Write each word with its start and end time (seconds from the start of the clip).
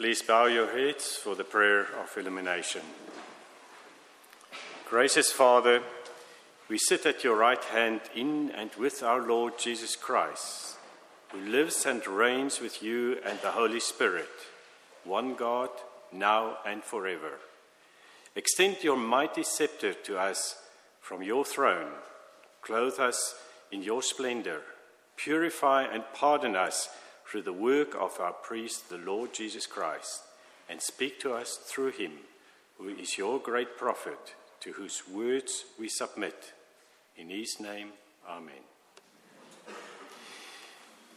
Please 0.00 0.22
bow 0.22 0.46
your 0.46 0.72
heads 0.72 1.14
for 1.16 1.34
the 1.34 1.44
prayer 1.44 1.82
of 1.82 2.16
illumination. 2.16 2.80
Gracious 4.88 5.30
Father, 5.30 5.82
we 6.70 6.78
sit 6.78 7.04
at 7.04 7.22
your 7.22 7.36
right 7.36 7.62
hand 7.64 8.00
in 8.16 8.50
and 8.52 8.70
with 8.76 9.02
our 9.02 9.20
Lord 9.20 9.58
Jesus 9.58 9.96
Christ, 9.96 10.78
who 11.32 11.40
lives 11.40 11.84
and 11.84 12.06
reigns 12.06 12.62
with 12.62 12.82
you 12.82 13.18
and 13.26 13.38
the 13.42 13.50
Holy 13.50 13.78
Spirit, 13.78 14.30
one 15.04 15.34
God, 15.34 15.68
now 16.10 16.56
and 16.66 16.82
forever. 16.82 17.32
Extend 18.34 18.78
your 18.82 18.96
mighty 18.96 19.42
scepter 19.42 19.92
to 19.92 20.18
us 20.18 20.62
from 21.02 21.22
your 21.22 21.44
throne. 21.44 21.92
Clothe 22.62 22.98
us 22.98 23.34
in 23.70 23.82
your 23.82 24.00
splendor. 24.00 24.62
Purify 25.16 25.82
and 25.82 26.04
pardon 26.14 26.56
us 26.56 26.88
through 27.30 27.42
the 27.42 27.52
work 27.52 27.94
of 27.94 28.18
our 28.18 28.32
priest, 28.32 28.88
the 28.88 28.98
Lord 28.98 29.32
Jesus 29.32 29.64
Christ, 29.64 30.24
and 30.68 30.82
speak 30.82 31.20
to 31.20 31.32
us 31.32 31.60
through 31.64 31.92
him, 31.92 32.10
who 32.76 32.88
is 32.88 33.16
your 33.16 33.38
great 33.38 33.78
prophet, 33.78 34.34
to 34.58 34.72
whose 34.72 35.04
words 35.08 35.64
we 35.78 35.88
submit. 35.88 36.52
In 37.16 37.30
his 37.30 37.60
name, 37.60 37.90
Amen. 38.28 38.64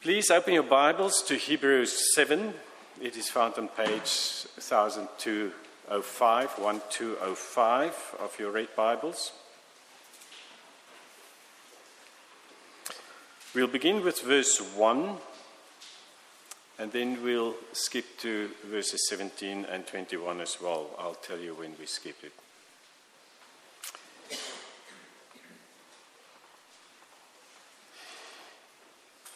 Please 0.02 0.30
open 0.30 0.54
your 0.54 0.62
Bibles 0.62 1.24
to 1.24 1.36
Hebrews 1.36 2.14
7. 2.14 2.54
It 3.02 3.18
is 3.18 3.30
found 3.30 3.56
on 3.58 3.70
page 3.70 4.46
1205, 4.60 6.60
1205 6.60 8.16
of 8.20 8.40
your 8.40 8.52
red 8.52 8.68
Bibles. 8.76 9.32
We'll 13.56 13.66
begin 13.66 14.04
with 14.04 14.22
verse 14.22 14.60
1 14.76 15.18
and 16.80 16.92
then 16.92 17.22
we'll 17.24 17.56
skip 17.72 18.06
to 18.20 18.50
verses 18.66 19.08
17 19.10 19.66
and 19.66 19.86
21 19.86 20.42
as 20.42 20.58
well. 20.62 20.90
I'll 20.98 21.16
tell 21.16 21.40
you 21.40 21.54
when 21.54 21.76
we 21.80 21.86
skip 21.86 22.18
it. 22.24 22.34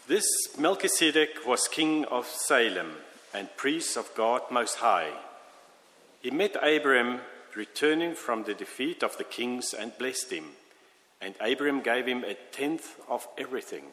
This 0.08 0.26
Melchizedek 0.58 1.46
was 1.46 1.68
king 1.68 2.06
of 2.06 2.28
Salem 2.28 2.94
and 3.34 3.56
priest 3.58 3.98
of 3.98 4.10
God 4.16 4.42
Most 4.50 4.76
High. 4.76 5.12
He 6.22 6.32
met 6.32 6.56
Abraham 6.64 7.20
returning 7.56 8.16
from 8.16 8.44
the 8.44 8.54
defeat 8.54 9.04
of 9.04 9.18
the 9.18 9.26
kings 9.26 9.74
and 9.74 9.98
blessed 9.98 10.32
him, 10.32 10.46
and 11.20 11.36
Abraham 11.42 11.82
gave 11.82 12.06
him 12.06 12.24
a 12.24 12.36
tenth 12.52 12.96
of 13.10 13.28
everything. 13.38 13.84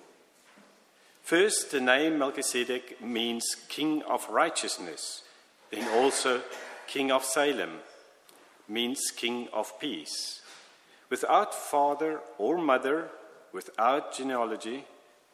First, 1.25 1.71
the 1.71 1.81
name 1.81 2.19
Melchizedek 2.19 3.01
means 3.03 3.57
king 3.71 4.03
of 4.03 4.29
righteousness, 4.29 5.23
then 5.71 5.89
also 5.89 6.43
king 6.87 7.11
of 7.11 7.25
Salem 7.25 7.79
means 8.69 9.01
king 9.17 9.49
of 9.51 9.81
peace. 9.81 10.43
Without 11.09 11.55
father 11.55 12.21
or 12.37 12.59
mother, 12.59 13.09
without 13.55 14.15
genealogy, 14.15 14.85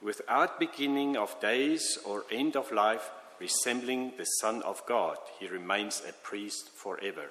without 0.00 0.60
beginning 0.60 1.16
of 1.16 1.40
days 1.40 1.98
or 2.06 2.22
end 2.30 2.54
of 2.54 2.70
life, 2.70 3.10
resembling 3.40 4.12
the 4.16 4.26
Son 4.40 4.62
of 4.62 4.86
God, 4.86 5.16
he 5.40 5.48
remains 5.48 6.02
a 6.08 6.12
priest 6.12 6.68
forever. 6.68 7.30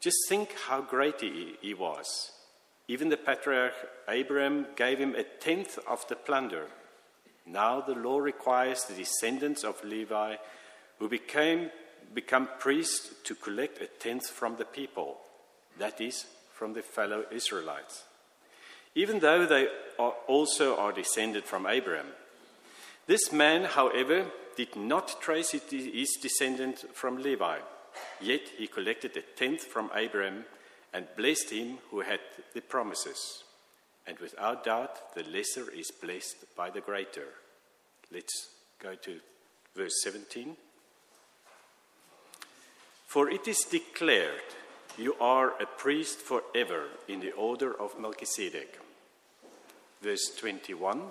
Just 0.00 0.16
think 0.30 0.48
how 0.66 0.80
great 0.80 1.20
he, 1.20 1.56
he 1.60 1.74
was. 1.74 2.32
Even 2.88 3.10
the 3.10 3.18
patriarch 3.18 3.74
Abraham 4.08 4.68
gave 4.76 4.98
him 4.98 5.14
a 5.14 5.24
tenth 5.24 5.78
of 5.86 6.08
the 6.08 6.16
plunder 6.16 6.68
now 7.46 7.80
the 7.80 7.94
law 7.94 8.18
requires 8.18 8.84
the 8.84 8.94
descendants 8.94 9.64
of 9.64 9.82
Levi 9.84 10.36
who 10.98 11.08
became, 11.08 11.70
become 12.14 12.48
priests 12.58 13.10
to 13.24 13.34
collect 13.34 13.80
a 13.80 13.86
tenth 13.86 14.28
from 14.28 14.56
the 14.56 14.64
people, 14.64 15.18
that 15.78 16.00
is, 16.00 16.26
from 16.52 16.72
the 16.72 16.82
fellow 16.82 17.24
Israelites, 17.30 18.04
even 18.94 19.18
though 19.18 19.44
they 19.44 19.68
are 19.98 20.14
also 20.26 20.76
are 20.76 20.92
descended 20.92 21.44
from 21.44 21.66
Abraham. 21.66 22.06
This 23.06 23.32
man, 23.32 23.64
however, 23.64 24.26
did 24.56 24.76
not 24.76 25.20
trace 25.20 25.50
his 25.50 26.16
descendant 26.22 26.84
from 26.94 27.22
Levi, 27.22 27.58
yet 28.20 28.42
he 28.56 28.66
collected 28.66 29.16
a 29.16 29.22
tenth 29.36 29.64
from 29.64 29.90
Abraham 29.94 30.44
and 30.92 31.06
blessed 31.16 31.50
him 31.50 31.78
who 31.90 32.00
had 32.00 32.20
the 32.54 32.62
promises. 32.62 33.43
And 34.06 34.18
without 34.18 34.64
doubt, 34.64 35.14
the 35.14 35.24
lesser 35.24 35.70
is 35.70 35.90
blessed 35.90 36.54
by 36.56 36.70
the 36.70 36.80
greater. 36.80 37.28
Let's 38.12 38.48
go 38.78 38.94
to 38.94 39.20
verse 39.74 40.02
17. 40.02 40.56
For 43.06 43.30
it 43.30 43.48
is 43.48 43.60
declared, 43.70 44.42
You 44.98 45.14
are 45.20 45.54
a 45.60 45.66
priest 45.66 46.18
forever 46.18 46.86
in 47.08 47.20
the 47.20 47.32
order 47.32 47.72
of 47.72 47.98
Melchizedek. 47.98 48.78
Verse 50.02 50.34
21. 50.36 51.02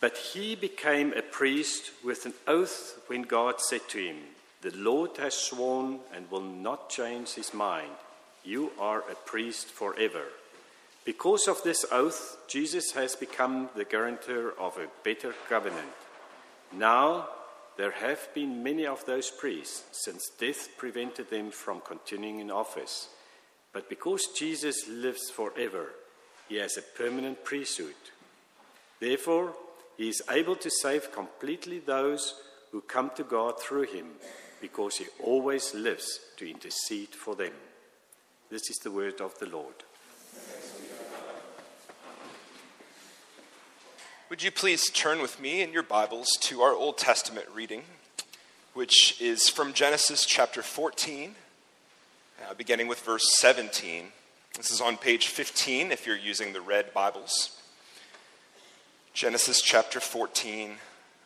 But 0.00 0.16
he 0.18 0.54
became 0.54 1.12
a 1.12 1.22
priest 1.22 1.92
with 2.04 2.26
an 2.26 2.34
oath 2.46 3.00
when 3.06 3.22
God 3.22 3.60
said 3.60 3.88
to 3.88 3.98
him, 3.98 4.16
The 4.60 4.76
Lord 4.76 5.16
has 5.18 5.34
sworn 5.34 6.00
and 6.12 6.30
will 6.30 6.42
not 6.42 6.90
change 6.90 7.34
his 7.34 7.54
mind. 7.54 7.92
You 8.44 8.72
are 8.78 9.00
a 9.10 9.14
priest 9.14 9.68
forever. 9.68 10.24
Because 11.04 11.48
of 11.48 11.62
this 11.62 11.84
oath, 11.90 12.38
Jesus 12.48 12.92
has 12.92 13.16
become 13.16 13.70
the 13.74 13.84
guarantor 13.84 14.52
of 14.58 14.76
a 14.76 14.88
better 15.02 15.34
covenant. 15.48 15.92
Now, 16.72 17.28
there 17.76 17.90
have 17.90 18.28
been 18.34 18.62
many 18.62 18.86
of 18.86 19.04
those 19.04 19.30
priests 19.30 19.84
since 20.04 20.30
death 20.38 20.68
prevented 20.76 21.30
them 21.30 21.50
from 21.50 21.80
continuing 21.80 22.40
in 22.40 22.50
office. 22.50 23.08
But 23.72 23.88
because 23.88 24.28
Jesus 24.36 24.88
lives 24.88 25.30
forever, 25.30 25.90
he 26.48 26.56
has 26.56 26.76
a 26.76 26.82
permanent 26.82 27.44
priesthood. 27.44 27.94
Therefore, 29.00 29.54
he 29.96 30.08
is 30.08 30.22
able 30.30 30.56
to 30.56 30.70
save 30.70 31.12
completely 31.12 31.78
those 31.80 32.34
who 32.72 32.80
come 32.80 33.10
to 33.16 33.24
God 33.24 33.60
through 33.60 33.86
him, 33.86 34.06
because 34.60 34.96
he 34.96 35.06
always 35.22 35.74
lives 35.74 36.20
to 36.36 36.48
intercede 36.48 37.14
for 37.14 37.34
them. 37.34 37.52
This 38.54 38.70
is 38.70 38.78
the 38.78 38.90
word 38.92 39.20
of 39.20 39.36
the 39.40 39.46
Lord. 39.46 39.74
Would 44.30 44.44
you 44.44 44.52
please 44.52 44.90
turn 44.90 45.20
with 45.20 45.40
me 45.40 45.60
in 45.60 45.72
your 45.72 45.82
Bibles 45.82 46.28
to 46.42 46.62
our 46.62 46.72
Old 46.72 46.96
Testament 46.96 47.46
reading, 47.52 47.82
which 48.72 49.20
is 49.20 49.48
from 49.48 49.72
Genesis 49.72 50.24
chapter 50.24 50.62
14, 50.62 51.34
uh, 52.48 52.54
beginning 52.54 52.86
with 52.86 53.00
verse 53.00 53.36
17. 53.40 54.04
This 54.56 54.70
is 54.70 54.80
on 54.80 54.98
page 54.98 55.26
15 55.26 55.90
if 55.90 56.06
you're 56.06 56.16
using 56.16 56.52
the 56.52 56.60
red 56.60 56.94
Bibles. 56.94 57.60
Genesis 59.14 59.60
chapter 59.62 59.98
14, 59.98 60.76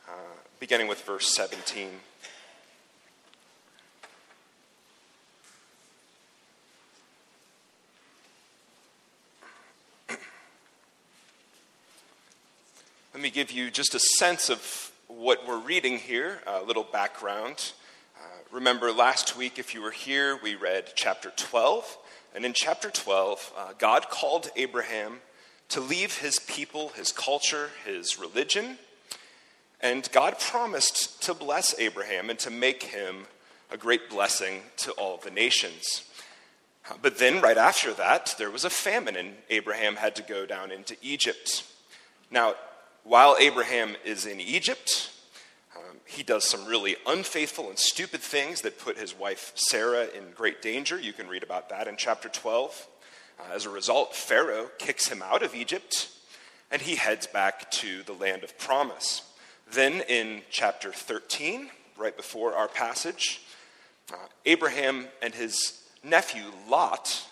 uh, 0.08 0.12
beginning 0.60 0.88
with 0.88 1.02
verse 1.02 1.36
17. 1.36 1.90
Let 13.18 13.22
me 13.24 13.30
give 13.30 13.50
you 13.50 13.72
just 13.72 13.96
a 13.96 13.98
sense 13.98 14.48
of 14.48 14.92
what 15.08 15.44
we're 15.44 15.58
reading 15.58 15.98
here, 15.98 16.38
a 16.46 16.62
little 16.62 16.84
background. 16.84 17.72
Uh, 18.16 18.24
remember 18.52 18.92
last 18.92 19.36
week, 19.36 19.58
if 19.58 19.74
you 19.74 19.82
were 19.82 19.90
here, 19.90 20.38
we 20.40 20.54
read 20.54 20.92
chapter 20.94 21.32
12. 21.36 21.98
And 22.36 22.44
in 22.44 22.52
chapter 22.52 22.90
12, 22.92 23.52
uh, 23.58 23.72
God 23.76 24.08
called 24.08 24.50
Abraham 24.54 25.18
to 25.70 25.80
leave 25.80 26.18
his 26.18 26.38
people, 26.38 26.90
his 26.90 27.10
culture, 27.10 27.70
his 27.84 28.20
religion. 28.20 28.78
And 29.80 30.08
God 30.12 30.38
promised 30.38 31.20
to 31.24 31.34
bless 31.34 31.76
Abraham 31.76 32.30
and 32.30 32.38
to 32.38 32.50
make 32.50 32.84
him 32.84 33.26
a 33.68 33.76
great 33.76 34.08
blessing 34.08 34.62
to 34.76 34.92
all 34.92 35.16
the 35.16 35.32
nations. 35.32 36.04
Uh, 36.88 36.94
but 37.02 37.18
then, 37.18 37.40
right 37.40 37.58
after 37.58 37.92
that, 37.94 38.36
there 38.38 38.52
was 38.52 38.64
a 38.64 38.70
famine, 38.70 39.16
and 39.16 39.34
Abraham 39.50 39.96
had 39.96 40.14
to 40.14 40.22
go 40.22 40.46
down 40.46 40.70
into 40.70 40.96
Egypt. 41.02 41.64
Now, 42.30 42.54
while 43.08 43.36
Abraham 43.40 43.96
is 44.04 44.26
in 44.26 44.38
Egypt, 44.38 45.10
um, 45.74 45.96
he 46.04 46.22
does 46.22 46.44
some 46.44 46.66
really 46.66 46.94
unfaithful 47.06 47.70
and 47.70 47.78
stupid 47.78 48.20
things 48.20 48.60
that 48.60 48.78
put 48.78 48.98
his 48.98 49.16
wife 49.16 49.52
Sarah 49.54 50.08
in 50.14 50.32
great 50.34 50.60
danger. 50.60 51.00
You 51.00 51.14
can 51.14 51.26
read 51.26 51.42
about 51.42 51.70
that 51.70 51.88
in 51.88 51.96
chapter 51.96 52.28
12. 52.28 52.86
Uh, 53.40 53.54
as 53.54 53.64
a 53.64 53.70
result, 53.70 54.14
Pharaoh 54.14 54.70
kicks 54.78 55.08
him 55.08 55.22
out 55.22 55.42
of 55.42 55.54
Egypt 55.54 56.10
and 56.70 56.82
he 56.82 56.96
heads 56.96 57.26
back 57.26 57.70
to 57.70 58.02
the 58.02 58.12
land 58.12 58.44
of 58.44 58.58
promise. 58.58 59.22
Then 59.72 60.02
in 60.02 60.42
chapter 60.50 60.92
13, 60.92 61.70
right 61.96 62.16
before 62.16 62.54
our 62.54 62.68
passage, 62.68 63.40
uh, 64.12 64.16
Abraham 64.44 65.06
and 65.22 65.34
his 65.34 65.82
nephew 66.04 66.44
Lot 66.68 67.26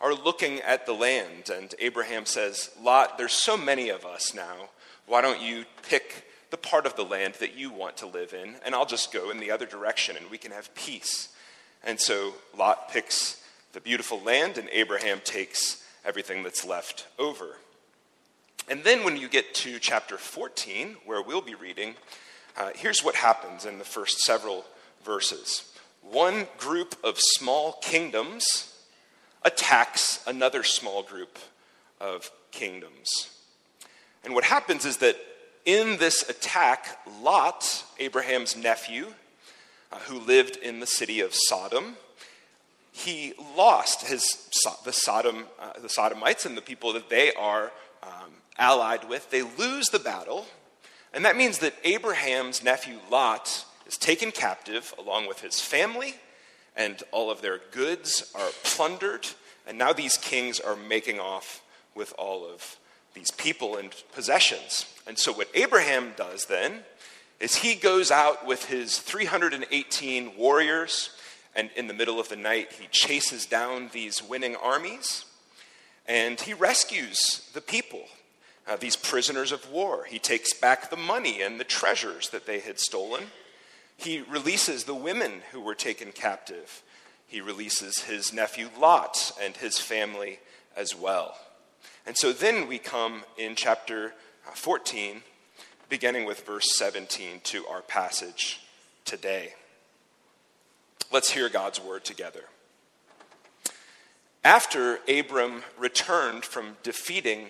are 0.00 0.14
looking 0.14 0.58
at 0.60 0.86
the 0.86 0.92
land, 0.92 1.50
and 1.52 1.72
Abraham 1.78 2.26
says, 2.26 2.70
Lot, 2.82 3.16
there's 3.16 3.34
so 3.34 3.56
many 3.56 3.90
of 3.90 4.04
us 4.04 4.34
now 4.34 4.70
why 5.10 5.20
don't 5.20 5.40
you 5.40 5.64
pick 5.88 6.24
the 6.50 6.56
part 6.56 6.86
of 6.86 6.94
the 6.94 7.02
land 7.02 7.34
that 7.40 7.58
you 7.58 7.68
want 7.68 7.96
to 7.96 8.06
live 8.06 8.32
in, 8.32 8.54
and 8.64 8.76
I'll 8.76 8.86
just 8.86 9.12
go 9.12 9.32
in 9.32 9.40
the 9.40 9.50
other 9.50 9.66
direction 9.66 10.16
and 10.16 10.30
we 10.30 10.38
can 10.38 10.52
have 10.52 10.72
peace. 10.76 11.30
And 11.82 11.98
so 11.98 12.34
Lot 12.56 12.92
picks 12.92 13.42
the 13.72 13.80
beautiful 13.80 14.20
land, 14.20 14.56
and 14.56 14.68
Abraham 14.70 15.20
takes 15.24 15.84
everything 16.04 16.44
that's 16.44 16.64
left 16.64 17.08
over. 17.18 17.56
And 18.68 18.84
then 18.84 19.02
when 19.02 19.16
you 19.16 19.28
get 19.28 19.52
to 19.56 19.80
chapter 19.80 20.16
14, 20.16 20.94
where 21.04 21.22
we'll 21.22 21.40
be 21.40 21.56
reading, 21.56 21.96
uh, 22.56 22.70
here's 22.76 23.02
what 23.02 23.16
happens 23.16 23.64
in 23.64 23.78
the 23.78 23.84
first 23.84 24.20
several 24.20 24.64
verses. 25.04 25.72
One 26.02 26.46
group 26.56 26.94
of 27.02 27.18
small 27.18 27.72
kingdoms 27.82 28.76
attacks 29.44 30.22
another 30.24 30.62
small 30.62 31.02
group 31.02 31.36
of 32.00 32.30
kingdoms. 32.52 33.39
And 34.24 34.34
what 34.34 34.44
happens 34.44 34.84
is 34.84 34.98
that 34.98 35.16
in 35.64 35.98
this 35.98 36.28
attack, 36.28 36.98
Lot, 37.22 37.84
Abraham's 37.98 38.56
nephew, 38.56 39.14
uh, 39.92 39.98
who 40.00 40.18
lived 40.18 40.56
in 40.56 40.80
the 40.80 40.86
city 40.86 41.20
of 41.20 41.34
Sodom, 41.34 41.96
he 42.92 43.34
lost 43.56 44.06
his, 44.06 44.48
the, 44.84 44.92
Sodom, 44.92 45.46
uh, 45.58 45.78
the 45.80 45.88
Sodomites 45.88 46.44
and 46.44 46.56
the 46.56 46.62
people 46.62 46.92
that 46.92 47.08
they 47.08 47.32
are 47.34 47.72
um, 48.02 48.30
allied 48.58 49.08
with. 49.08 49.30
They 49.30 49.42
lose 49.42 49.88
the 49.88 49.98
battle, 49.98 50.46
and 51.12 51.24
that 51.24 51.36
means 51.36 51.58
that 51.58 51.74
Abraham's 51.84 52.62
nephew 52.62 52.98
Lot 53.10 53.64
is 53.86 53.96
taken 53.96 54.32
captive 54.32 54.94
along 54.98 55.28
with 55.28 55.40
his 55.40 55.60
family, 55.60 56.14
and 56.76 57.02
all 57.10 57.30
of 57.30 57.42
their 57.42 57.60
goods 57.70 58.30
are 58.34 58.50
plundered, 58.64 59.26
and 59.66 59.78
now 59.78 59.92
these 59.92 60.16
kings 60.16 60.60
are 60.60 60.76
making 60.76 61.20
off 61.20 61.62
with 61.94 62.12
all 62.18 62.44
of 62.44 62.76
these 63.14 63.30
people 63.30 63.76
and 63.76 63.94
possessions. 64.14 64.86
And 65.06 65.18
so, 65.18 65.32
what 65.32 65.48
Abraham 65.54 66.12
does 66.16 66.44
then 66.46 66.80
is 67.40 67.56
he 67.56 67.74
goes 67.74 68.10
out 68.10 68.46
with 68.46 68.66
his 68.66 68.98
318 68.98 70.36
warriors, 70.36 71.10
and 71.56 71.70
in 71.74 71.86
the 71.88 71.94
middle 71.94 72.20
of 72.20 72.28
the 72.28 72.36
night, 72.36 72.72
he 72.72 72.86
chases 72.90 73.46
down 73.46 73.90
these 73.92 74.22
winning 74.22 74.54
armies, 74.56 75.24
and 76.06 76.40
he 76.40 76.52
rescues 76.52 77.48
the 77.54 77.60
people, 77.60 78.04
uh, 78.68 78.76
these 78.76 78.96
prisoners 78.96 79.52
of 79.52 79.70
war. 79.70 80.04
He 80.04 80.18
takes 80.18 80.52
back 80.52 80.90
the 80.90 80.96
money 80.96 81.40
and 81.40 81.58
the 81.58 81.64
treasures 81.64 82.28
that 82.28 82.46
they 82.46 82.60
had 82.60 82.78
stolen. 82.78 83.24
He 83.96 84.20
releases 84.20 84.84
the 84.84 84.94
women 84.94 85.42
who 85.52 85.60
were 85.60 85.74
taken 85.74 86.12
captive. 86.12 86.82
He 87.26 87.40
releases 87.40 88.00
his 88.00 88.32
nephew 88.32 88.68
Lot 88.78 89.32
and 89.40 89.56
his 89.56 89.78
family 89.78 90.40
as 90.76 90.94
well. 90.94 91.36
And 92.06 92.16
so 92.16 92.32
then 92.32 92.68
we 92.68 92.78
come 92.78 93.22
in 93.36 93.54
chapter 93.54 94.14
uh, 94.46 94.52
14, 94.52 95.22
beginning 95.88 96.26
with 96.26 96.46
verse 96.46 96.76
17, 96.76 97.40
to 97.44 97.66
our 97.66 97.82
passage 97.82 98.60
today. 99.04 99.54
Let's 101.12 101.30
hear 101.30 101.48
God's 101.48 101.80
word 101.80 102.04
together. 102.04 102.44
After 104.42 105.00
Abram 105.08 105.62
returned 105.78 106.44
from 106.44 106.76
defeating 106.82 107.48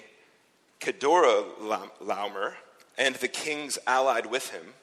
Chedorlaomer 0.80 2.54
and 2.98 3.14
the 3.16 3.28
kings 3.28 3.78
allied 3.86 4.26
with 4.26 4.50
him, 4.50 4.74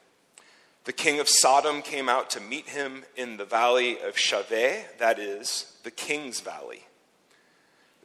the 0.86 0.94
king 0.94 1.20
of 1.20 1.28
Sodom 1.28 1.82
came 1.82 2.08
out 2.08 2.30
to 2.30 2.40
meet 2.40 2.70
him 2.70 3.04
in 3.18 3.36
the 3.36 3.44
valley 3.44 4.00
of 4.00 4.16
Shaveh, 4.16 4.84
that 5.00 5.20
is, 5.20 5.74
the 5.84 5.92
king's 5.92 6.40
valley. 6.40 6.87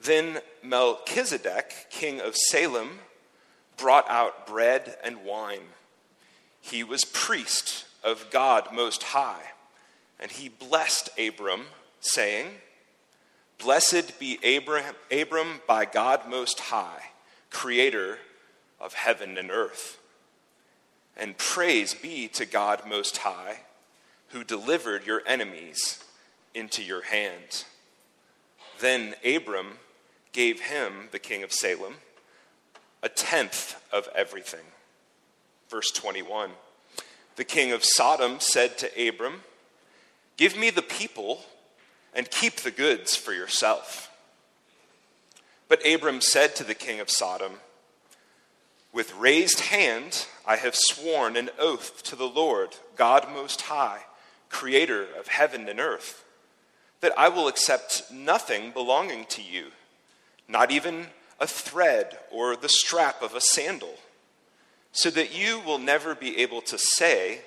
Then 0.02 0.40
Melchizedek, 0.62 1.87
king 1.90 2.20
of 2.20 2.37
Salem, 2.37 2.99
brought 3.76 4.08
out 4.10 4.46
bread 4.46 4.96
and 5.04 5.25
wine. 5.25 5.69
He 6.60 6.82
was 6.82 7.04
priest 7.04 7.84
of 8.02 8.31
God 8.31 8.69
Most 8.72 9.02
High, 9.02 9.52
and 10.19 10.31
he 10.31 10.49
blessed 10.49 11.10
Abram, 11.19 11.66
saying, 12.00 12.46
Blessed 13.58 14.19
be 14.19 14.38
Abram, 14.56 14.96
Abram 15.12 15.60
by 15.69 15.84
God 15.84 16.28
Most 16.28 16.58
High, 16.58 17.10
creator 17.50 18.19
of 18.81 18.94
heaven 18.94 19.38
and 19.38 19.50
earth. 19.52 20.00
And 21.16 21.38
praise 21.38 21.94
be 21.94 22.26
to 22.28 22.44
God 22.44 22.82
Most 22.88 23.19
High, 23.19 23.60
who 24.28 24.43
delivered 24.43 25.06
your 25.06 25.22
enemies 25.26 26.02
into 26.54 26.82
your 26.82 27.02
hand. 27.02 27.64
Then 28.81 29.14
Abram 29.25 29.78
gave 30.32 30.61
him, 30.61 31.08
the 31.12 31.19
king 31.19 31.43
of 31.43 31.52
Salem, 31.52 31.96
a 33.02 33.08
tenth 33.08 33.81
of 33.93 34.08
everything. 34.14 34.64
Verse 35.69 35.90
21 35.90 36.50
The 37.37 37.44
king 37.44 37.73
of 37.73 37.84
Sodom 37.84 38.40
said 38.40 38.79
to 38.79 39.08
Abram, 39.08 39.43
Give 40.37 40.56
me 40.56 40.70
the 40.70 40.82
people 40.82 41.44
and 42.14 42.31
keep 42.31 42.56
the 42.56 42.70
goods 42.70 43.17
for 43.17 43.32
yourself. 43.32 44.11
But 45.69 45.87
Abram 45.87 46.20
said 46.20 46.55
to 46.56 46.64
the 46.64 46.75
king 46.75 47.00
of 47.00 47.11
Sodom, 47.11 47.55
With 48.93 49.14
raised 49.14 49.61
hand 49.61 50.26
I 50.46 50.56
have 50.56 50.75
sworn 50.75 51.37
an 51.37 51.50
oath 51.58 52.02
to 52.05 52.17
the 52.17 52.28
Lord, 52.28 52.76
God 52.96 53.28
Most 53.32 53.62
High, 53.62 54.00
creator 54.49 55.06
of 55.19 55.28
heaven 55.28 55.69
and 55.69 55.81
earth, 55.81 56.25
that 57.00 57.19
I 57.19 57.28
will 57.28 57.49
accept 57.49 58.11
nothing 58.12 58.70
belonging 58.70 59.25
to 59.26 59.43
you 59.43 59.69
not 60.48 60.70
even 60.70 61.06
a 61.40 61.46
thread 61.46 62.18
or 62.30 62.56
the 62.56 62.68
strap 62.68 63.22
of 63.22 63.34
a 63.34 63.40
sandal, 63.40 63.94
so 64.92 65.10
that 65.10 65.36
you 65.36 65.60
will 65.60 65.78
never 65.78 66.14
be 66.14 66.38
able 66.38 66.60
to 66.62 66.78
say, 66.78 67.40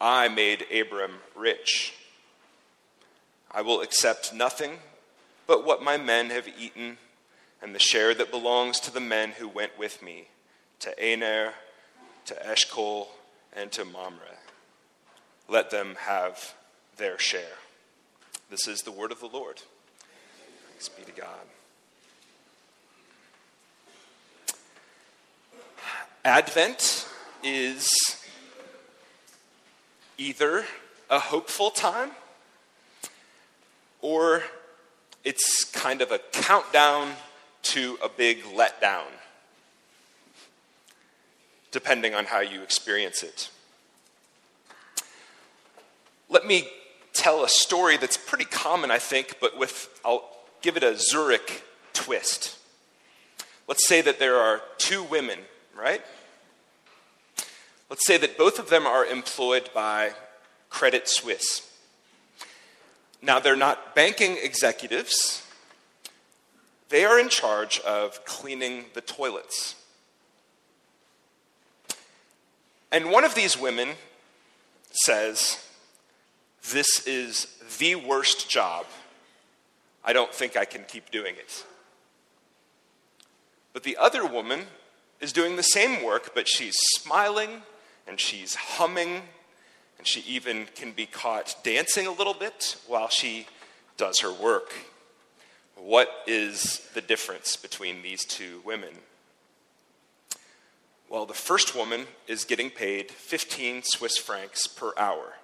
I 0.00 0.28
made 0.28 0.66
Abram 0.72 1.12
rich. 1.34 1.94
I 3.50 3.62
will 3.62 3.80
accept 3.80 4.32
nothing 4.32 4.78
but 5.46 5.64
what 5.64 5.82
my 5.82 5.96
men 5.96 6.30
have 6.30 6.48
eaten 6.58 6.98
and 7.60 7.74
the 7.74 7.80
share 7.80 8.14
that 8.14 8.30
belongs 8.30 8.78
to 8.80 8.92
the 8.92 9.00
men 9.00 9.30
who 9.30 9.48
went 9.48 9.78
with 9.78 10.02
me 10.02 10.28
to 10.80 11.04
Aner, 11.04 11.54
to 12.26 12.46
Eshcol, 12.46 13.08
and 13.56 13.72
to 13.72 13.84
Mamre. 13.84 14.38
Let 15.48 15.70
them 15.70 15.96
have 16.00 16.54
their 16.96 17.18
share. 17.18 17.58
This 18.50 18.68
is 18.68 18.82
the 18.82 18.92
word 18.92 19.10
of 19.10 19.20
the 19.20 19.26
Lord. 19.26 19.62
Thanks 20.68 20.88
be 20.88 21.02
to 21.02 21.12
God. 21.12 21.40
Advent 26.24 27.08
is 27.42 27.90
either 30.18 30.64
a 31.08 31.18
hopeful 31.18 31.70
time 31.70 32.10
or 34.00 34.42
it's 35.24 35.64
kind 35.64 36.02
of 36.02 36.10
a 36.10 36.18
countdown 36.32 37.12
to 37.62 37.98
a 38.02 38.08
big 38.08 38.42
letdown, 38.44 39.06
depending 41.70 42.14
on 42.14 42.24
how 42.24 42.40
you 42.40 42.62
experience 42.62 43.22
it. 43.22 43.50
Let 46.28 46.46
me 46.46 46.68
tell 47.12 47.44
a 47.44 47.48
story 47.48 47.96
that's 47.96 48.16
pretty 48.16 48.44
common, 48.44 48.90
I 48.90 48.98
think, 48.98 49.36
but 49.40 49.58
with, 49.58 49.88
I'll 50.04 50.28
give 50.62 50.76
it 50.76 50.82
a 50.82 50.96
Zurich 50.96 51.62
twist. 51.92 52.56
Let's 53.66 53.86
say 53.86 54.00
that 54.00 54.18
there 54.18 54.36
are 54.36 54.62
two 54.78 55.02
women 55.02 55.38
right? 55.78 56.02
Let's 57.88 58.06
say 58.06 58.18
that 58.18 58.36
both 58.36 58.58
of 58.58 58.68
them 58.68 58.86
are 58.86 59.06
employed 59.06 59.70
by 59.72 60.12
Credit 60.68 61.08
Suisse. 61.08 61.64
Now, 63.22 63.38
they're 63.38 63.56
not 63.56 63.94
banking 63.94 64.36
executives, 64.42 65.44
they 66.88 67.04
are 67.04 67.18
in 67.18 67.28
charge 67.28 67.80
of 67.80 68.24
cleaning 68.24 68.86
the 68.94 69.00
toilets. 69.00 69.74
And 72.90 73.10
one 73.10 73.24
of 73.24 73.34
these 73.34 73.58
women 73.58 73.90
says, 74.90 75.62
This 76.72 77.06
is 77.06 77.58
the 77.78 77.96
worst 77.96 78.48
job. 78.48 78.86
I 80.02 80.14
don't 80.14 80.32
think 80.32 80.56
I 80.56 80.64
can 80.64 80.84
keep 80.84 81.10
doing 81.10 81.34
it. 81.36 81.66
But 83.74 83.82
the 83.82 83.98
other 83.98 84.26
woman 84.26 84.60
is 85.20 85.32
doing 85.32 85.56
the 85.56 85.62
same 85.62 86.02
work, 86.02 86.34
but 86.34 86.48
she's 86.48 86.76
smiling 86.96 87.62
and 88.06 88.18
she's 88.18 88.54
humming, 88.54 89.22
and 89.98 90.06
she 90.06 90.20
even 90.20 90.66
can 90.74 90.92
be 90.92 91.06
caught 91.06 91.56
dancing 91.62 92.06
a 92.06 92.12
little 92.12 92.34
bit 92.34 92.76
while 92.86 93.08
she 93.08 93.46
does 93.96 94.20
her 94.20 94.32
work. 94.32 94.72
What 95.76 96.08
is 96.26 96.88
the 96.94 97.00
difference 97.00 97.56
between 97.56 98.02
these 98.02 98.24
two 98.24 98.60
women? 98.64 98.94
Well, 101.08 101.26
the 101.26 101.34
first 101.34 101.74
woman 101.74 102.06
is 102.26 102.44
getting 102.44 102.70
paid 102.70 103.10
15 103.10 103.82
Swiss 103.84 104.18
francs 104.18 104.66
per 104.66 104.92
hour. 104.98 105.34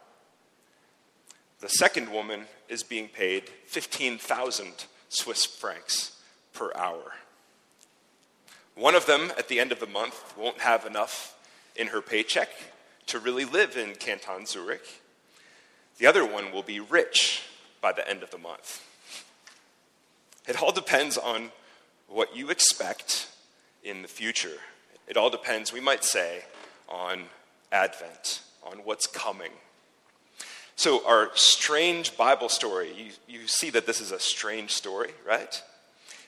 The 1.60 1.68
second 1.68 2.10
woman 2.10 2.44
is 2.68 2.82
being 2.82 3.08
paid 3.08 3.48
15,000 3.66 4.84
Swiss 5.08 5.46
francs 5.46 6.20
per 6.52 6.70
hour. 6.74 7.12
One 8.74 8.96
of 8.96 9.06
them, 9.06 9.32
at 9.38 9.48
the 9.48 9.60
end 9.60 9.70
of 9.70 9.78
the 9.78 9.86
month, 9.86 10.34
won't 10.36 10.60
have 10.60 10.84
enough 10.84 11.36
in 11.76 11.88
her 11.88 12.00
paycheck 12.00 12.48
to 13.06 13.18
really 13.18 13.44
live 13.44 13.76
in 13.76 13.94
Canton 13.94 14.46
Zurich. 14.46 15.00
The 15.98 16.06
other 16.06 16.26
one 16.26 16.50
will 16.50 16.62
be 16.62 16.80
rich 16.80 17.42
by 17.80 17.92
the 17.92 18.08
end 18.08 18.22
of 18.22 18.30
the 18.30 18.38
month. 18.38 18.82
It 20.48 20.60
all 20.60 20.72
depends 20.72 21.16
on 21.16 21.50
what 22.08 22.36
you 22.36 22.50
expect 22.50 23.28
in 23.84 24.02
the 24.02 24.08
future. 24.08 24.58
It 25.06 25.16
all 25.16 25.30
depends, 25.30 25.72
we 25.72 25.80
might 25.80 26.02
say, 26.02 26.42
on 26.88 27.24
Advent, 27.70 28.42
on 28.62 28.78
what's 28.78 29.06
coming. 29.06 29.52
So, 30.76 31.06
our 31.06 31.30
strange 31.34 32.16
Bible 32.16 32.48
story, 32.48 32.92
you, 32.96 33.38
you 33.40 33.46
see 33.46 33.70
that 33.70 33.86
this 33.86 34.00
is 34.00 34.10
a 34.10 34.18
strange 34.18 34.72
story, 34.72 35.12
right? 35.26 35.62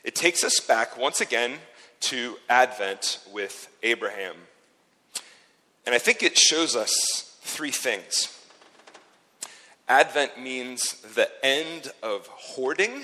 It 0.05 0.15
takes 0.15 0.45
us 0.45 0.61
back 0.61 0.97
once 0.97 1.21
again 1.21 1.55
to 2.01 2.37
Advent 2.49 3.21
with 3.33 3.69
Abraham. 3.83 4.35
And 5.85 5.95
I 5.95 5.99
think 5.99 6.23
it 6.23 6.37
shows 6.37 6.75
us 6.75 7.39
three 7.43 7.71
things. 7.71 8.33
Advent 9.89 10.41
means 10.41 11.01
the 11.15 11.31
end 11.45 11.93
of 12.03 12.27
hoarding. 12.27 13.03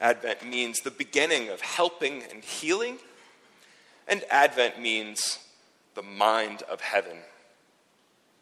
Advent 0.00 0.46
means 0.46 0.78
the 0.80 0.92
beginning 0.92 1.48
of 1.48 1.60
helping 1.60 2.22
and 2.30 2.44
healing. 2.44 2.98
And 4.06 4.24
Advent 4.30 4.80
means 4.80 5.38
the 5.94 6.02
mind 6.02 6.62
of 6.70 6.80
heaven. 6.80 7.18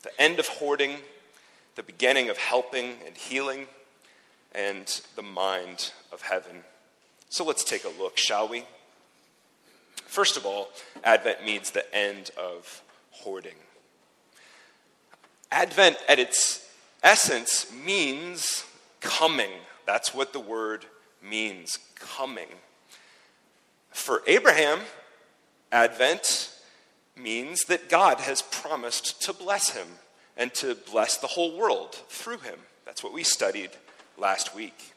The 0.03 0.21
end 0.21 0.39
of 0.39 0.47
hoarding, 0.47 0.97
the 1.75 1.83
beginning 1.83 2.29
of 2.29 2.37
helping 2.37 2.97
and 3.07 3.17
healing, 3.17 3.67
and 4.53 5.01
the 5.17 5.23
mind 5.23 5.93
of 6.13 6.23
heaven. 6.23 6.63
So 7.31 7.45
let's 7.45 7.65
take 7.65 7.85
a 7.85 7.89
look, 8.01 8.19
shall 8.19 8.49
we? 8.49 8.65
First 10.07 10.37
of 10.37 10.47
all, 10.47 10.71
Advent 11.05 11.45
means 11.45 11.71
the 11.71 11.95
end 11.95 12.31
of 12.39 12.83
hoarding. 13.11 13.57
Advent, 15.53 15.99
at 16.09 16.19
its 16.19 16.69
essence, 17.03 17.71
means 17.85 18.65
coming. 19.01 19.51
That's 19.85 20.15
what 20.15 20.33
the 20.33 20.41
word 20.41 20.87
means 21.23 21.79
coming. 21.95 22.49
For 23.91 24.23
Abraham, 24.27 24.81
Advent 25.73 26.51
means 27.17 27.65
that 27.65 27.89
God 27.89 28.21
has 28.21 28.43
promised 28.43 29.23
to 29.23 29.33
bless 29.33 29.71
him 29.71 29.87
and 30.37 30.53
to 30.55 30.75
bless 30.75 31.17
the 31.17 31.27
whole 31.27 31.57
world 31.57 31.95
through 32.09 32.39
him. 32.39 32.59
That's 32.85 33.03
what 33.03 33.13
we 33.13 33.25
studied 33.25 33.71
last 34.19 34.55
week. 34.55 34.93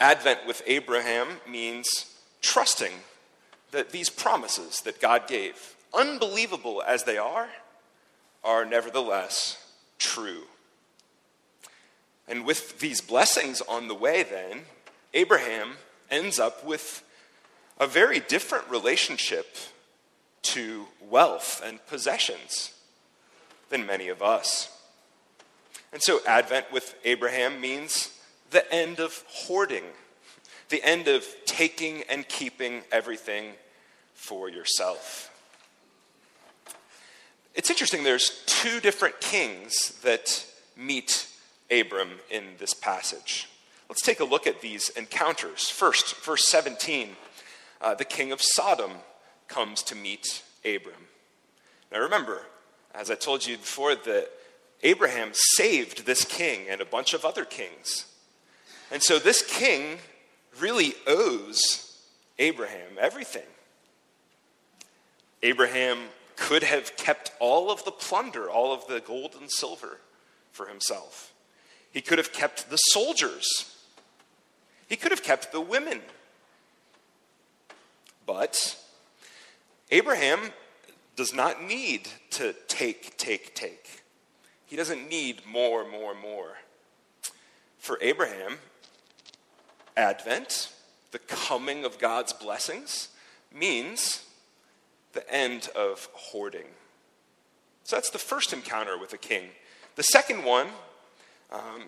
Advent 0.00 0.40
with 0.46 0.62
Abraham 0.66 1.28
means 1.48 1.86
trusting 2.40 2.92
that 3.74 3.90
these 3.90 4.10
promises 4.10 4.80
that 4.82 5.00
God 5.00 5.26
gave, 5.26 5.76
unbelievable 5.92 6.82
as 6.86 7.04
they 7.04 7.18
are, 7.18 7.48
are 8.42 8.64
nevertheless 8.64 9.62
true. 9.98 10.44
And 12.26 12.46
with 12.46 12.78
these 12.78 13.00
blessings 13.00 13.60
on 13.60 13.88
the 13.88 13.94
way, 13.94 14.22
then, 14.22 14.62
Abraham 15.12 15.72
ends 16.10 16.38
up 16.38 16.64
with 16.64 17.04
a 17.78 17.86
very 17.86 18.20
different 18.20 18.68
relationship 18.70 19.56
to 20.42 20.86
wealth 21.00 21.62
and 21.64 21.84
possessions 21.86 22.72
than 23.70 23.86
many 23.86 24.08
of 24.08 24.22
us. 24.22 24.70
And 25.92 26.02
so, 26.02 26.20
Advent 26.26 26.72
with 26.72 26.94
Abraham 27.04 27.60
means 27.60 28.18
the 28.50 28.72
end 28.72 29.00
of 29.00 29.24
hoarding, 29.28 29.84
the 30.68 30.82
end 30.84 31.08
of 31.08 31.26
taking 31.44 32.02
and 32.08 32.26
keeping 32.28 32.82
everything 32.90 33.52
for 34.14 34.48
yourself. 34.48 35.30
It's 37.54 37.70
interesting, 37.70 38.02
there's 38.02 38.42
two 38.46 38.80
different 38.80 39.20
kings 39.20 40.00
that 40.02 40.44
meet 40.76 41.28
Abram 41.70 42.10
in 42.30 42.44
this 42.58 42.74
passage. 42.74 43.48
Let's 43.88 44.02
take 44.02 44.20
a 44.20 44.24
look 44.24 44.46
at 44.46 44.60
these 44.60 44.88
encounters. 44.90 45.68
First, 45.68 46.16
verse 46.24 46.48
17, 46.48 47.10
uh, 47.80 47.94
the 47.94 48.04
king 48.04 48.32
of 48.32 48.40
Sodom 48.42 48.92
comes 49.46 49.82
to 49.84 49.94
meet 49.94 50.42
Abram. 50.64 51.08
Now 51.92 52.00
remember, 52.00 52.42
as 52.94 53.10
I 53.10 53.14
told 53.14 53.46
you 53.46 53.56
before, 53.56 53.94
that 53.94 54.30
Abraham 54.82 55.30
saved 55.32 56.06
this 56.06 56.24
king 56.24 56.66
and 56.68 56.80
a 56.80 56.84
bunch 56.86 57.14
of 57.14 57.24
other 57.24 57.44
kings. 57.44 58.06
And 58.90 59.02
so 59.02 59.18
this 59.18 59.42
king 59.42 59.98
really 60.58 60.94
owes 61.06 62.00
Abraham 62.38 62.98
everything. 62.98 63.46
Abraham 65.44 65.98
could 66.36 66.62
have 66.62 66.96
kept 66.96 67.30
all 67.38 67.70
of 67.70 67.84
the 67.84 67.90
plunder, 67.90 68.50
all 68.50 68.72
of 68.72 68.86
the 68.86 69.00
gold 69.00 69.36
and 69.38 69.52
silver 69.52 69.98
for 70.52 70.66
himself. 70.66 71.34
He 71.92 72.00
could 72.00 72.16
have 72.16 72.32
kept 72.32 72.70
the 72.70 72.78
soldiers. 72.78 73.76
He 74.88 74.96
could 74.96 75.12
have 75.12 75.22
kept 75.22 75.52
the 75.52 75.60
women. 75.60 76.00
But 78.26 78.78
Abraham 79.90 80.52
does 81.14 81.34
not 81.34 81.62
need 81.62 82.08
to 82.30 82.54
take, 82.66 83.18
take, 83.18 83.54
take. 83.54 84.02
He 84.64 84.76
doesn't 84.76 85.10
need 85.10 85.42
more, 85.46 85.86
more, 85.86 86.14
more. 86.14 86.56
For 87.78 87.98
Abraham, 88.00 88.56
Advent, 89.94 90.72
the 91.10 91.18
coming 91.18 91.84
of 91.84 91.98
God's 91.98 92.32
blessings, 92.32 93.10
means 93.54 94.24
the 95.14 95.28
end 95.32 95.68
of 95.74 96.08
hoarding. 96.12 96.66
So 97.84 97.96
that's 97.96 98.10
the 98.10 98.18
first 98.18 98.52
encounter 98.52 98.98
with 98.98 99.12
a 99.12 99.18
king. 99.18 99.44
The 99.96 100.02
second 100.02 100.44
one, 100.44 100.68
um, 101.52 101.84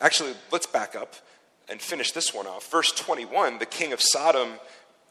actually, 0.00 0.34
let's 0.52 0.66
back 0.66 0.94
up 0.94 1.14
and 1.68 1.80
finish 1.80 2.12
this 2.12 2.34
one 2.34 2.46
off. 2.46 2.70
Verse 2.70 2.92
21 2.92 3.58
the 3.58 3.66
king 3.66 3.92
of 3.92 4.00
Sodom 4.00 4.50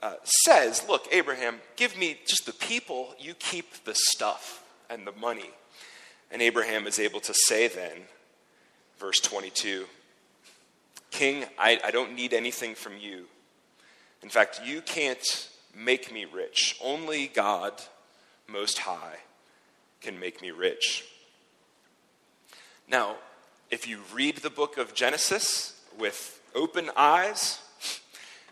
uh, 0.01 0.15
says, 0.23 0.83
Look, 0.87 1.07
Abraham, 1.11 1.57
give 1.75 1.97
me 1.97 2.17
just 2.25 2.45
the 2.45 2.53
people, 2.53 3.15
you 3.19 3.33
keep 3.33 3.83
the 3.85 3.95
stuff 3.95 4.63
and 4.89 5.05
the 5.05 5.11
money. 5.13 5.49
And 6.31 6.41
Abraham 6.41 6.85
is 6.87 6.99
able 6.99 7.19
to 7.21 7.33
say 7.33 7.67
then, 7.67 7.97
verse 8.99 9.19
22, 9.19 9.85
King, 11.11 11.45
I, 11.57 11.79
I 11.83 11.91
don't 11.91 12.13
need 12.13 12.33
anything 12.33 12.75
from 12.75 12.93
you. 12.99 13.25
In 14.21 14.29
fact, 14.29 14.61
you 14.63 14.81
can't 14.81 15.49
make 15.75 16.11
me 16.11 16.25
rich. 16.25 16.77
Only 16.83 17.27
God, 17.27 17.73
Most 18.47 18.79
High, 18.79 19.17
can 20.01 20.19
make 20.19 20.41
me 20.41 20.51
rich. 20.51 21.05
Now, 22.87 23.17
if 23.69 23.87
you 23.87 23.99
read 24.13 24.37
the 24.37 24.49
book 24.49 24.77
of 24.77 24.93
Genesis 24.93 25.79
with 25.97 26.41
open 26.55 26.89
eyes, 26.95 27.59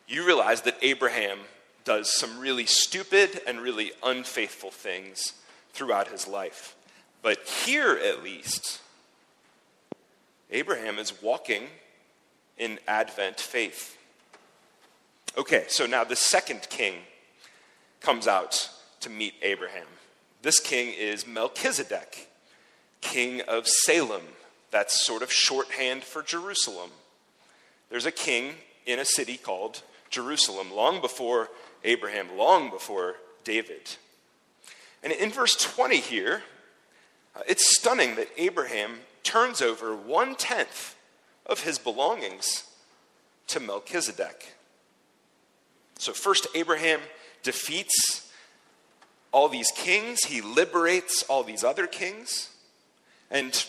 you 0.07 0.25
realize 0.25 0.61
that 0.61 0.77
Abraham 0.81 1.39
does 1.83 2.13
some 2.13 2.39
really 2.39 2.65
stupid 2.65 3.41
and 3.47 3.61
really 3.61 3.91
unfaithful 4.03 4.71
things 4.71 5.33
throughout 5.73 6.09
his 6.09 6.27
life. 6.27 6.75
But 7.21 7.39
here, 7.65 7.99
at 8.03 8.23
least, 8.23 8.81
Abraham 10.51 10.99
is 10.99 11.21
walking 11.21 11.63
in 12.57 12.79
Advent 12.87 13.39
faith. 13.39 13.96
Okay, 15.37 15.65
so 15.67 15.85
now 15.85 16.03
the 16.03 16.15
second 16.15 16.67
king 16.67 16.95
comes 18.01 18.27
out 18.27 18.71
to 19.01 19.09
meet 19.09 19.35
Abraham. 19.43 19.85
This 20.41 20.59
king 20.59 20.91
is 20.97 21.27
Melchizedek, 21.27 22.27
king 23.01 23.41
of 23.41 23.67
Salem. 23.67 24.23
That's 24.71 25.05
sort 25.05 25.21
of 25.21 25.31
shorthand 25.31 26.03
for 26.03 26.23
Jerusalem. 26.23 26.89
There's 27.91 28.07
a 28.07 28.11
king 28.11 28.55
in 28.87 28.97
a 28.97 29.05
city 29.05 29.37
called 29.37 29.83
Jerusalem 30.09 30.73
long 30.73 31.01
before 31.01 31.49
Abraham, 31.83 32.35
long 32.35 32.71
before 32.71 33.17
David. 33.43 33.91
And 35.03 35.13
in 35.13 35.29
verse 35.29 35.55
20 35.55 35.97
here, 35.97 36.41
uh, 37.35 37.41
it's 37.47 37.77
stunning 37.77 38.15
that 38.15 38.29
Abraham 38.37 39.01
turns 39.21 39.61
over 39.61 39.95
one 39.95 40.33
tenth 40.33 40.95
of 41.45 41.61
his 41.61 41.77
belongings 41.77 42.63
to 43.45 43.59
Melchizedek. 43.59 44.56
So, 45.97 46.13
first, 46.13 46.47
Abraham 46.55 46.99
defeats 47.43 48.31
all 49.31 49.49
these 49.49 49.71
kings, 49.75 50.23
he 50.25 50.41
liberates 50.41 51.23
all 51.23 51.43
these 51.43 51.63
other 51.63 51.87
kings, 51.87 52.49
and 53.29 53.65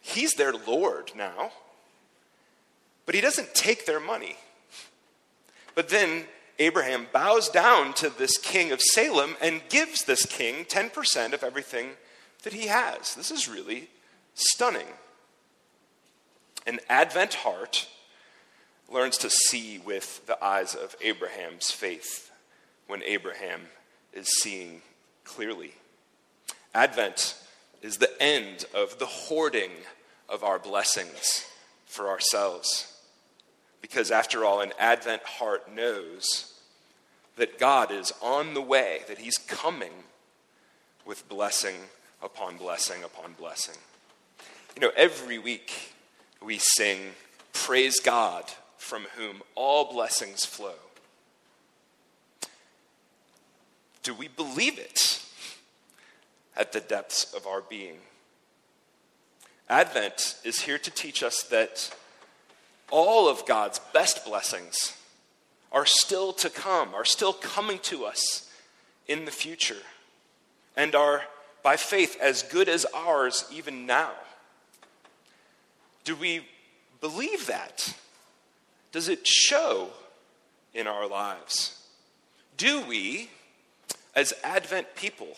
he's 0.00 0.34
their 0.34 0.52
Lord 0.52 1.12
now. 1.16 1.52
But 3.06 3.14
he 3.14 3.20
doesn't 3.20 3.54
take 3.54 3.86
their 3.86 4.00
money. 4.00 4.36
But 5.74 5.88
then 5.88 6.24
Abraham 6.58 7.06
bows 7.12 7.48
down 7.48 7.94
to 7.94 8.08
this 8.08 8.38
king 8.38 8.70
of 8.72 8.80
Salem 8.80 9.36
and 9.40 9.62
gives 9.68 10.04
this 10.04 10.24
king 10.26 10.64
10% 10.64 11.32
of 11.32 11.42
everything 11.42 11.90
that 12.42 12.52
he 12.52 12.68
has. 12.68 13.14
This 13.14 13.30
is 13.30 13.48
really 13.48 13.88
stunning. 14.34 14.86
An 16.66 16.80
Advent 16.88 17.34
heart 17.34 17.88
learns 18.90 19.18
to 19.18 19.30
see 19.30 19.78
with 19.78 20.26
the 20.26 20.42
eyes 20.44 20.74
of 20.74 20.96
Abraham's 21.00 21.70
faith 21.70 22.30
when 22.86 23.02
Abraham 23.02 23.62
is 24.12 24.28
seeing 24.40 24.82
clearly. 25.24 25.72
Advent 26.74 27.36
is 27.82 27.98
the 27.98 28.22
end 28.22 28.64
of 28.74 28.98
the 28.98 29.06
hoarding 29.06 29.70
of 30.28 30.42
our 30.42 30.58
blessings 30.58 31.46
for 31.86 32.08
ourselves. 32.08 32.92
Because 33.80 34.10
after 34.10 34.44
all, 34.44 34.60
an 34.60 34.72
Advent 34.78 35.22
heart 35.22 35.72
knows 35.72 36.54
that 37.36 37.58
God 37.58 37.90
is 37.90 38.12
on 38.22 38.54
the 38.54 38.62
way, 38.62 39.00
that 39.08 39.18
He's 39.18 39.36
coming 39.36 39.92
with 41.04 41.28
blessing 41.28 41.74
upon 42.22 42.56
blessing 42.56 43.04
upon 43.04 43.34
blessing. 43.34 43.76
You 44.74 44.80
know, 44.80 44.92
every 44.96 45.38
week 45.38 45.94
we 46.42 46.58
sing, 46.58 46.98
Praise 47.52 48.00
God, 48.00 48.44
from 48.84 49.06
whom 49.16 49.40
all 49.54 49.90
blessings 49.90 50.44
flow. 50.44 50.74
Do 54.02 54.12
we 54.12 54.28
believe 54.28 54.78
it 54.78 55.24
at 56.54 56.72
the 56.72 56.80
depths 56.80 57.32
of 57.32 57.46
our 57.46 57.62
being? 57.62 57.96
Advent 59.70 60.36
is 60.44 60.60
here 60.60 60.76
to 60.76 60.90
teach 60.90 61.22
us 61.22 61.42
that 61.44 61.96
all 62.90 63.26
of 63.26 63.46
God's 63.46 63.80
best 63.94 64.26
blessings 64.26 64.94
are 65.72 65.86
still 65.86 66.34
to 66.34 66.50
come, 66.50 66.94
are 66.94 67.06
still 67.06 67.32
coming 67.32 67.78
to 67.84 68.04
us 68.04 68.50
in 69.08 69.24
the 69.24 69.30
future, 69.30 69.82
and 70.76 70.94
are 70.94 71.22
by 71.62 71.76
faith 71.76 72.18
as 72.20 72.42
good 72.42 72.68
as 72.68 72.84
ours 72.94 73.46
even 73.50 73.86
now. 73.86 74.12
Do 76.04 76.14
we 76.14 76.46
believe 77.00 77.46
that? 77.46 77.94
Does 78.94 79.08
it 79.08 79.26
show 79.26 79.88
in 80.72 80.86
our 80.86 81.08
lives? 81.08 81.82
Do 82.56 82.80
we, 82.80 83.28
as 84.14 84.32
Advent 84.44 84.94
people, 84.94 85.36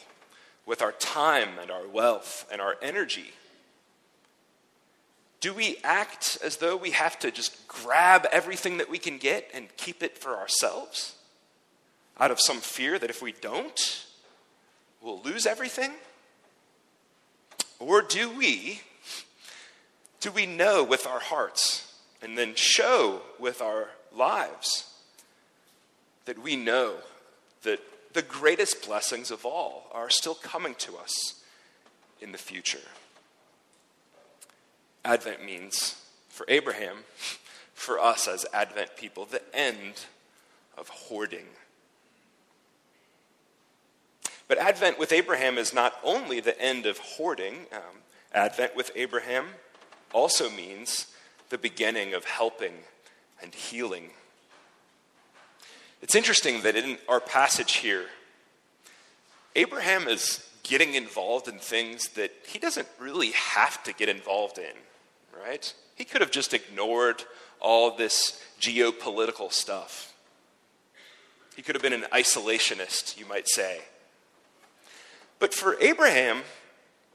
with 0.66 0.82
our 0.82 0.92
time 0.92 1.58
and 1.58 1.70
our 1.70 1.88
wealth 1.88 2.46
and 2.52 2.60
our 2.60 2.76
energy, 2.82 3.30
do 5.40 5.54
we 5.54 5.78
act 5.82 6.36
as 6.44 6.58
though 6.58 6.76
we 6.76 6.90
have 6.90 7.18
to 7.20 7.30
just 7.30 7.66
grab 7.66 8.26
everything 8.30 8.76
that 8.76 8.90
we 8.90 8.98
can 8.98 9.16
get 9.16 9.50
and 9.54 9.74
keep 9.78 10.02
it 10.02 10.18
for 10.18 10.36
ourselves? 10.36 11.14
Out 12.20 12.30
of 12.30 12.38
some 12.38 12.58
fear 12.58 12.98
that 12.98 13.08
if 13.08 13.22
we 13.22 13.32
don't, 13.32 14.04
we'll 15.00 15.22
lose 15.22 15.46
everything? 15.46 15.92
Or 17.78 18.02
do 18.02 18.28
we 18.28 18.82
do 20.20 20.30
we 20.30 20.44
know 20.44 20.84
with 20.84 21.06
our 21.06 21.20
hearts 21.20 21.85
and 22.22 22.36
then 22.36 22.54
show 22.54 23.22
with 23.38 23.60
our 23.60 23.90
lives 24.14 24.92
that 26.24 26.42
we 26.42 26.56
know 26.56 26.94
that 27.62 27.80
the 28.12 28.22
greatest 28.22 28.86
blessings 28.86 29.30
of 29.30 29.44
all 29.44 29.88
are 29.92 30.10
still 30.10 30.34
coming 30.34 30.74
to 30.76 30.96
us 30.96 31.42
in 32.20 32.32
the 32.32 32.38
future? 32.38 32.78
Advent 35.04 35.44
means 35.44 36.02
for 36.28 36.44
Abraham, 36.48 36.98
for 37.74 37.98
us 37.98 38.26
as 38.26 38.44
Advent 38.52 38.96
people, 38.96 39.24
the 39.24 39.42
end 39.54 40.06
of 40.76 40.88
hoarding. 40.88 41.46
But 44.48 44.58
Advent 44.58 44.98
with 44.98 45.12
Abraham 45.12 45.58
is 45.58 45.74
not 45.74 45.94
only 46.04 46.40
the 46.40 46.60
end 46.60 46.86
of 46.86 46.98
hoarding, 46.98 47.66
um, 47.72 48.02
Advent 48.32 48.76
with 48.76 48.90
Abraham 48.94 49.46
also 50.12 50.50
means 50.50 51.06
the 51.50 51.58
beginning 51.58 52.14
of 52.14 52.24
helping 52.24 52.72
and 53.42 53.54
healing. 53.54 54.10
It's 56.02 56.14
interesting 56.14 56.62
that 56.62 56.76
in 56.76 56.98
our 57.08 57.20
passage 57.20 57.74
here, 57.74 58.06
Abraham 59.54 60.08
is 60.08 60.48
getting 60.62 60.94
involved 60.94 61.48
in 61.48 61.58
things 61.58 62.08
that 62.10 62.32
he 62.46 62.58
doesn't 62.58 62.88
really 62.98 63.30
have 63.30 63.82
to 63.84 63.92
get 63.92 64.08
involved 64.08 64.58
in 64.58 64.74
right? 65.44 65.72
He 65.94 66.04
could 66.04 66.20
have 66.20 66.30
just 66.30 66.54
ignored 66.54 67.24
all 67.60 67.96
this 67.96 68.42
geopolitical 68.60 69.52
stuff. 69.52 70.14
He 71.54 71.62
could 71.62 71.74
have 71.74 71.82
been 71.82 71.92
an 71.92 72.06
isolationist, 72.12 73.18
you 73.18 73.26
might 73.26 73.48
say. 73.48 73.80
But 75.38 75.54
for 75.54 75.80
Abraham, 75.80 76.42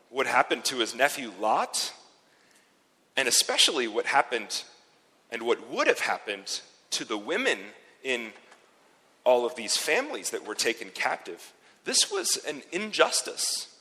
what 0.09 0.27
happened 0.27 0.65
to 0.65 0.77
his 0.77 0.95
nephew 0.95 1.31
Lot, 1.39 1.93
and 3.21 3.27
especially 3.27 3.87
what 3.87 4.07
happened 4.07 4.63
and 5.29 5.43
what 5.43 5.69
would 5.69 5.85
have 5.85 5.99
happened 5.99 6.59
to 6.89 7.05
the 7.05 7.19
women 7.19 7.59
in 8.03 8.31
all 9.23 9.45
of 9.45 9.53
these 9.53 9.77
families 9.77 10.31
that 10.31 10.47
were 10.47 10.55
taken 10.55 10.89
captive, 10.89 11.53
this 11.85 12.09
was 12.11 12.37
an 12.47 12.63
injustice. 12.71 13.75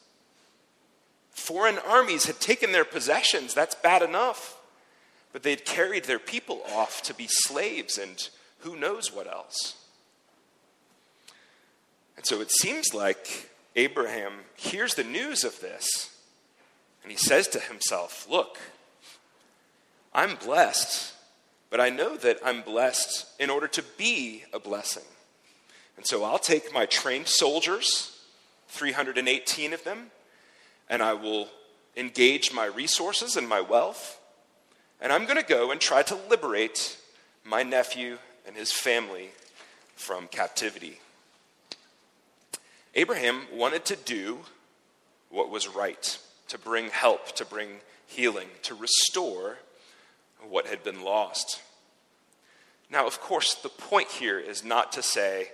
Foreign 1.31 1.79
armies 1.79 2.27
had 2.27 2.39
taken 2.39 2.73
their 2.73 2.85
possessions, 2.85 3.55
that's 3.55 3.75
bad 3.75 4.03
enough. 4.03 4.61
But 5.33 5.43
they'd 5.43 5.65
carried 5.65 6.05
their 6.05 6.19
people 6.19 6.61
off 6.75 7.01
to 7.05 7.15
be 7.15 7.27
slaves 7.27 7.97
and 7.97 8.29
who 8.59 8.77
knows 8.77 9.11
what 9.11 9.27
else. 9.27 9.75
And 12.19 12.27
so 12.27 12.43
it 12.43 12.51
seems 12.51 12.93
like 12.93 13.49
Abraham 13.75 14.35
hears 14.55 14.97
the 14.97 15.05
news 15.05 15.45
of 15.45 15.63
this 15.63 16.15
and 17.03 17.11
he 17.11 17.17
says 17.17 17.49
to 17.49 17.59
himself, 17.59 18.29
Look, 18.29 18.59
I'm 20.13 20.37
blessed, 20.37 21.15
but 21.71 21.81
I 21.81 21.89
know 21.89 22.17
that 22.17 22.39
I'm 22.45 22.63
blessed 22.63 23.27
in 23.39 23.51
order 23.51 23.69
to 23.69 23.83
be 23.97 24.45
a 24.53 24.59
blessing. 24.59 25.05
And 25.97 26.07
so 26.07 26.25
I'll 26.25 26.39
take 26.39 26.73
my 26.73 26.87
trained 26.87 27.29
soldiers, 27.29 28.19
318 28.69 29.73
of 29.73 29.85
them, 29.85 30.11
and 30.89 31.03
I 31.03 31.15
will 31.15 31.49
engage 31.97 32.53
my 32.53 32.65
resources 32.65 33.37
and 33.37 33.49
my 33.49 33.61
wealth, 33.61 34.19
and 35.01 35.13
I'm 35.13 35.25
going 35.25 35.37
to 35.37 35.45
go 35.45 35.71
and 35.71 35.81
try 35.81 36.03
to 36.05 36.19
liberate 36.29 36.99
my 37.45 37.63
nephew 37.63 38.19
and 38.47 38.57
his 38.57 38.73
family 38.73 39.31
from 39.95 40.27
captivity. 40.27 40.99
Abraham 42.95 43.43
wanted 43.53 43.85
to 43.87 43.97
do 43.97 44.41
what 45.31 45.51
was 45.51 45.69
right, 45.69 46.19
to 46.49 46.59
bring 46.59 46.89
help, 46.89 47.33
to 47.37 47.45
bring 47.45 47.69
healing, 48.07 48.49
to 48.63 48.75
restore 48.75 49.59
what 50.49 50.67
had 50.67 50.83
been 50.83 51.03
lost. 51.03 51.61
Now, 52.91 53.07
of 53.07 53.21
course, 53.21 53.55
the 53.55 53.69
point 53.69 54.09
here 54.09 54.39
is 54.39 54.65
not 54.65 54.93
to 54.93 55.03
say 55.03 55.49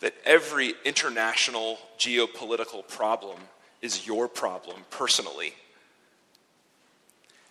that 0.00 0.14
every 0.24 0.74
international 0.84 1.78
geopolitical 1.98 2.86
problem 2.88 3.38
is 3.82 4.06
your 4.06 4.28
problem 4.28 4.84
personally. 4.90 5.54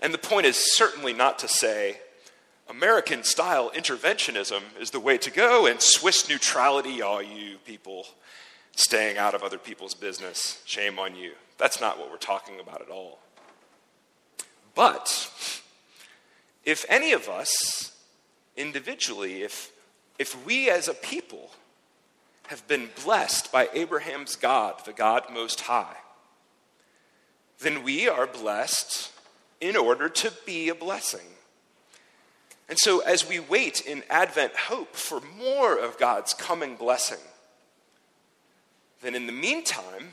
And 0.02 0.14
the 0.14 0.20
point 0.20 0.46
is 0.46 0.76
certainly 0.76 1.14
not 1.14 1.40
to 1.40 1.48
say 1.48 2.00
American 2.70 3.24
style 3.24 3.72
interventionism 3.72 4.62
is 4.80 4.92
the 4.92 5.00
way 5.00 5.18
to 5.18 5.32
go 5.32 5.66
and 5.68 5.82
Swiss 5.82 6.28
neutrality, 6.28 7.02
all 7.02 7.22
you 7.22 7.58
people 7.66 8.06
staying 8.76 9.18
out 9.18 9.34
of 9.34 9.42
other 9.42 9.58
people's 9.58 9.96
business, 9.96 10.62
shame 10.66 11.00
on 11.00 11.16
you. 11.16 11.32
That's 11.58 11.82
not 11.82 11.98
what 11.98 12.12
we're 12.12 12.18
talking 12.18 12.60
about 12.60 12.82
at 12.82 12.90
all. 12.90 13.20
But 14.76 15.32
if 16.68 16.86
any 16.90 17.14
of 17.14 17.30
us 17.30 17.94
individually, 18.58 19.42
if, 19.42 19.72
if 20.20 20.46
we 20.46 20.70
as 20.70 20.90
a 20.90 20.94
people 20.94 21.52
have 22.48 22.68
been 22.68 22.90
blessed 23.06 23.54
by 23.54 23.70
Abraham's 23.74 24.36
God, 24.36 24.76
the 24.86 24.92
God 24.92 25.24
Most 25.32 25.62
High, 25.62 25.96
then 27.60 27.84
we 27.84 28.10
are 28.10 28.28
blessed 28.28 29.14
in 29.62 29.78
order 29.78 30.10
to 30.10 30.34
be 30.46 30.68
a 30.68 30.76
blessing. 30.76 31.26
And 32.68 32.78
so, 32.78 33.00
as 33.00 33.28
we 33.28 33.40
wait 33.40 33.80
in 33.80 34.04
Advent 34.10 34.54
hope 34.58 34.94
for 34.94 35.22
more 35.40 35.80
of 35.80 35.98
God's 35.98 36.34
coming 36.34 36.76
blessing, 36.76 37.24
then 39.02 39.16
in 39.16 39.26
the 39.26 39.32
meantime, 39.32 40.12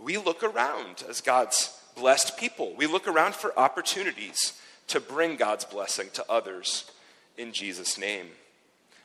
we 0.00 0.16
look 0.16 0.42
around 0.42 1.04
as 1.08 1.20
God's 1.20 1.80
blessed 1.94 2.36
people. 2.36 2.74
We 2.76 2.88
look 2.88 3.06
around 3.06 3.36
for 3.36 3.56
opportunities 3.56 4.60
to 4.88 5.00
bring 5.00 5.36
God's 5.36 5.64
blessing 5.64 6.08
to 6.14 6.24
others 6.30 6.90
in 7.36 7.52
Jesus' 7.52 7.98
name. 7.98 8.26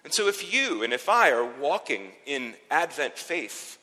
And 0.03 0.13
so, 0.13 0.27
if 0.27 0.53
you 0.53 0.83
and 0.83 0.93
if 0.93 1.09
I 1.09 1.31
are 1.31 1.45
walking 1.45 2.11
in 2.25 2.53
Advent 2.71 3.17
faith, 3.17 3.77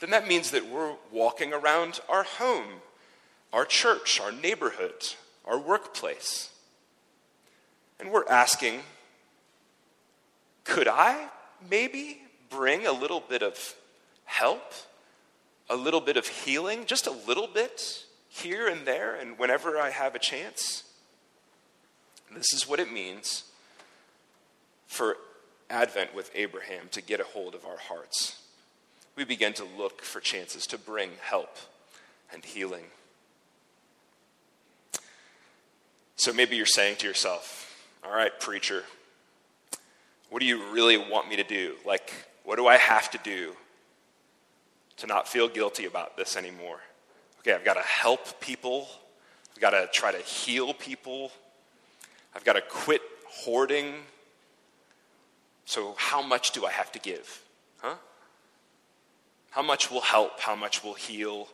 then 0.00 0.10
that 0.10 0.28
means 0.28 0.50
that 0.50 0.68
we're 0.68 0.94
walking 1.10 1.52
around 1.52 2.00
our 2.08 2.22
home, 2.22 2.66
our 3.52 3.64
church, 3.64 4.20
our 4.20 4.32
neighborhood, 4.32 5.14
our 5.44 5.58
workplace. 5.58 6.50
And 7.98 8.10
we're 8.10 8.28
asking, 8.28 8.80
could 10.64 10.88
I 10.88 11.28
maybe 11.70 12.20
bring 12.50 12.86
a 12.86 12.92
little 12.92 13.20
bit 13.20 13.42
of 13.42 13.74
help, 14.24 14.72
a 15.70 15.76
little 15.76 16.00
bit 16.00 16.16
of 16.16 16.26
healing, 16.26 16.84
just 16.86 17.06
a 17.06 17.12
little 17.26 17.46
bit 17.46 18.04
here 18.28 18.68
and 18.68 18.86
there, 18.86 19.14
and 19.14 19.38
whenever 19.38 19.78
I 19.78 19.90
have 19.90 20.14
a 20.14 20.18
chance? 20.18 20.84
This 22.32 22.52
is 22.52 22.68
what 22.68 22.80
it 22.80 22.92
means 22.92 23.44
for 24.86 25.16
Advent 25.70 26.14
with 26.14 26.30
Abraham 26.34 26.88
to 26.92 27.02
get 27.02 27.20
a 27.20 27.24
hold 27.24 27.54
of 27.54 27.64
our 27.64 27.78
hearts. 27.78 28.40
we 29.16 29.24
begin 29.24 29.52
to 29.52 29.64
look 29.78 30.02
for 30.02 30.20
chances 30.20 30.66
to 30.66 30.78
bring 30.78 31.10
help 31.20 31.56
and 32.32 32.44
healing. 32.44 32.84
So 36.16 36.32
maybe 36.32 36.56
you're 36.56 36.66
saying 36.66 36.96
to 36.96 37.06
yourself, 37.06 37.76
All 38.04 38.12
right, 38.12 38.38
preacher, 38.40 38.82
what 40.30 40.40
do 40.40 40.46
you 40.46 40.72
really 40.72 40.96
want 40.96 41.28
me 41.28 41.36
to 41.36 41.44
do? 41.44 41.74
Like, 41.86 42.12
what 42.44 42.56
do 42.56 42.66
I 42.66 42.76
have 42.76 43.10
to 43.12 43.18
do 43.18 43.52
to 44.96 45.06
not 45.06 45.28
feel 45.28 45.48
guilty 45.48 45.86
about 45.86 46.16
this 46.16 46.36
anymore? 46.36 46.80
Okay, 47.40 47.52
I've 47.52 47.64
got 47.64 47.74
to 47.74 47.82
help 47.82 48.40
people, 48.40 48.88
I've 49.52 49.60
got 49.60 49.70
to 49.70 49.88
try 49.92 50.12
to 50.12 50.18
heal 50.18 50.74
people, 50.74 51.30
I've 52.34 52.44
got 52.44 52.54
to 52.54 52.60
quit 52.62 53.02
hoarding. 53.28 53.94
So, 55.64 55.94
how 55.96 56.22
much 56.22 56.52
do 56.52 56.66
I 56.66 56.70
have 56.70 56.92
to 56.92 56.98
give? 56.98 57.42
Huh? 57.78 57.94
How 59.50 59.62
much 59.62 59.90
will 59.90 60.00
help? 60.00 60.40
How 60.40 60.54
much 60.54 60.82
will 60.82 60.94
heal? 60.94 61.48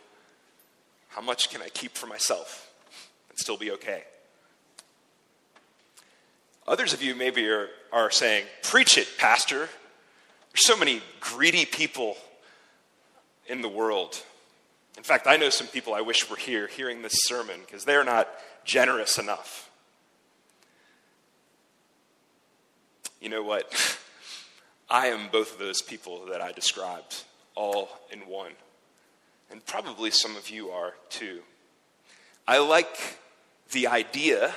How 1.09 1.21
much 1.21 1.51
can 1.51 1.61
I 1.63 1.69
keep 1.69 1.97
for 1.97 2.07
myself 2.07 2.73
and 3.29 3.39
still 3.39 3.57
be 3.57 3.71
okay? 3.73 4.05
Others 6.67 6.93
of 6.93 7.03
you 7.03 7.15
maybe 7.15 7.49
are, 7.49 7.69
are 7.93 8.11
saying, 8.11 8.47
Preach 8.63 8.97
it, 8.97 9.09
Pastor. 9.19 9.69
There's 10.53 10.67
so 10.67 10.77
many 10.77 11.03
greedy 11.21 11.65
people 11.65 12.17
in 13.47 13.63
the 13.63 13.69
world. 13.69 14.23
In 14.97 15.03
fact, 15.03 15.27
I 15.27 15.37
know 15.37 15.51
some 15.51 15.67
people 15.67 15.95
I 15.95 16.01
wish 16.01 16.29
were 16.29 16.37
here 16.37 16.67
hearing 16.67 17.03
this 17.03 17.15
sermon 17.25 17.61
because 17.65 17.85
they're 17.85 18.05
not 18.05 18.29
generous 18.65 19.19
enough. 19.19 19.70
You 23.21 23.29
know 23.29 23.43
what? 23.43 23.71
I 24.89 25.09
am 25.09 25.29
both 25.31 25.53
of 25.53 25.59
those 25.59 25.83
people 25.83 26.27
that 26.31 26.41
I 26.41 26.53
described 26.53 27.25
all 27.55 27.91
in 28.11 28.21
one. 28.21 28.53
And 29.51 29.65
probably 29.67 30.11
some 30.11 30.37
of 30.37 30.49
you 30.49 30.71
are 30.71 30.95
too. 31.11 31.41
I 32.49 32.59
like 32.59 33.19
the 33.73 33.89
idea 33.89 34.55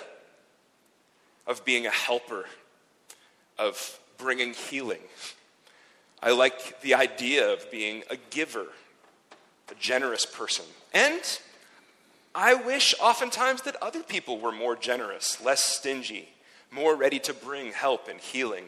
of 1.45 1.65
being 1.65 1.85
a 1.85 1.91
helper, 1.91 2.45
of 3.59 3.99
bringing 4.17 4.53
healing. 4.53 5.01
I 6.21 6.31
like 6.31 6.79
the 6.81 6.93
idea 6.93 7.51
of 7.51 7.69
being 7.69 8.03
a 8.09 8.15
giver, 8.29 8.67
a 9.69 9.75
generous 9.77 10.25
person. 10.25 10.65
And 10.93 11.21
I 12.33 12.53
wish 12.53 12.95
oftentimes 13.01 13.63
that 13.63 13.75
other 13.81 14.03
people 14.03 14.39
were 14.39 14.53
more 14.53 14.77
generous, 14.77 15.43
less 15.43 15.63
stingy, 15.63 16.29
more 16.73 16.95
ready 16.95 17.19
to 17.19 17.33
bring 17.33 17.71
help 17.71 18.07
and 18.07 18.19
healing. 18.19 18.65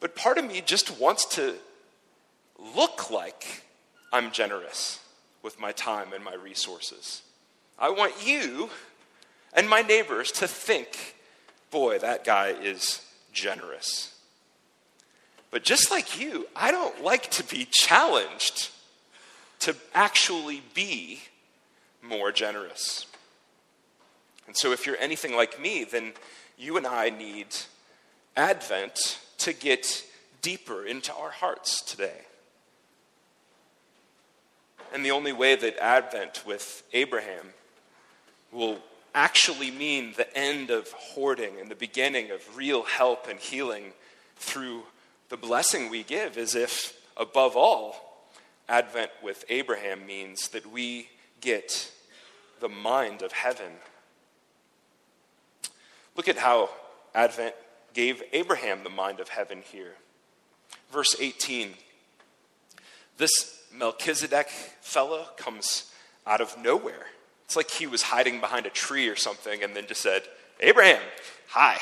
But 0.00 0.14
part 0.14 0.38
of 0.38 0.44
me 0.44 0.62
just 0.64 1.00
wants 1.00 1.24
to 1.36 1.54
look 2.76 3.10
like 3.10 3.64
I'm 4.12 4.30
generous 4.30 5.00
with 5.42 5.58
my 5.58 5.72
time 5.72 6.12
and 6.14 6.22
my 6.22 6.34
resources. 6.34 7.22
I 7.78 7.90
want 7.90 8.26
you 8.26 8.70
and 9.52 9.68
my 9.68 9.82
neighbors 9.82 10.32
to 10.32 10.48
think, 10.48 11.16
boy, 11.70 11.98
that 11.98 12.24
guy 12.24 12.48
is 12.48 13.04
generous. 13.32 14.14
But 15.50 15.64
just 15.64 15.90
like 15.90 16.20
you, 16.20 16.46
I 16.54 16.70
don't 16.70 17.02
like 17.02 17.30
to 17.32 17.44
be 17.44 17.66
challenged 17.70 18.70
to 19.60 19.74
actually 19.94 20.62
be 20.74 21.20
more 22.02 22.30
generous. 22.30 23.06
And 24.46 24.56
so, 24.56 24.72
if 24.72 24.86
you're 24.86 24.98
anything 24.98 25.34
like 25.34 25.60
me, 25.60 25.84
then 25.84 26.12
you 26.56 26.76
and 26.76 26.86
I 26.86 27.10
need 27.10 27.48
Advent 28.36 29.18
to 29.38 29.52
get 29.52 30.04
deeper 30.42 30.84
into 30.84 31.12
our 31.14 31.30
hearts 31.30 31.82
today. 31.82 32.20
And 34.92 35.04
the 35.04 35.10
only 35.10 35.32
way 35.32 35.56
that 35.56 35.78
Advent 35.78 36.44
with 36.46 36.82
Abraham 36.92 37.46
will 38.52 38.78
actually 39.14 39.70
mean 39.70 40.14
the 40.16 40.36
end 40.36 40.70
of 40.70 40.92
hoarding 40.92 41.58
and 41.60 41.70
the 41.70 41.74
beginning 41.74 42.30
of 42.30 42.56
real 42.56 42.82
help 42.82 43.26
and 43.28 43.40
healing 43.40 43.92
through 44.36 44.82
the 45.28 45.36
blessing 45.36 45.90
we 45.90 46.02
give 46.02 46.36
is 46.38 46.54
if, 46.54 46.94
above 47.16 47.56
all, 47.56 48.28
Advent 48.68 49.10
with 49.22 49.44
Abraham 49.48 50.06
means 50.06 50.48
that 50.48 50.70
we 50.70 51.08
get 51.40 51.90
the 52.60 52.68
mind 52.68 53.22
of 53.22 53.32
heaven 53.32 53.72
Look 56.16 56.28
at 56.28 56.38
how 56.38 56.70
Advent 57.14 57.54
gave 57.92 58.22
Abraham 58.32 58.84
the 58.84 58.90
mind 58.90 59.20
of 59.20 59.28
heaven 59.28 59.62
here. 59.70 59.94
Verse 60.90 61.16
18 61.20 61.74
This 63.18 63.64
Melchizedek 63.72 64.48
fellow 64.80 65.26
comes 65.36 65.92
out 66.26 66.40
of 66.40 66.56
nowhere. 66.62 67.06
It's 67.44 67.56
like 67.56 67.70
he 67.70 67.86
was 67.86 68.02
hiding 68.02 68.40
behind 68.40 68.66
a 68.66 68.70
tree 68.70 69.08
or 69.08 69.16
something 69.16 69.62
and 69.62 69.76
then 69.76 69.86
just 69.86 70.00
said, 70.00 70.22
Abraham, 70.60 71.02
hi, 71.48 71.78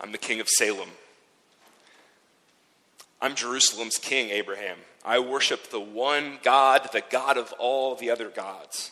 I'm 0.00 0.10
the 0.10 0.18
king 0.18 0.40
of 0.40 0.48
Salem. 0.48 0.88
I'm 3.20 3.34
Jerusalem's 3.34 3.96
king, 3.96 4.30
Abraham. 4.30 4.78
I 5.04 5.18
worship 5.18 5.70
the 5.70 5.80
one 5.80 6.38
God, 6.42 6.88
the 6.92 7.02
God 7.08 7.38
of 7.38 7.54
all 7.58 7.94
the 7.94 8.10
other 8.10 8.28
gods. 8.28 8.90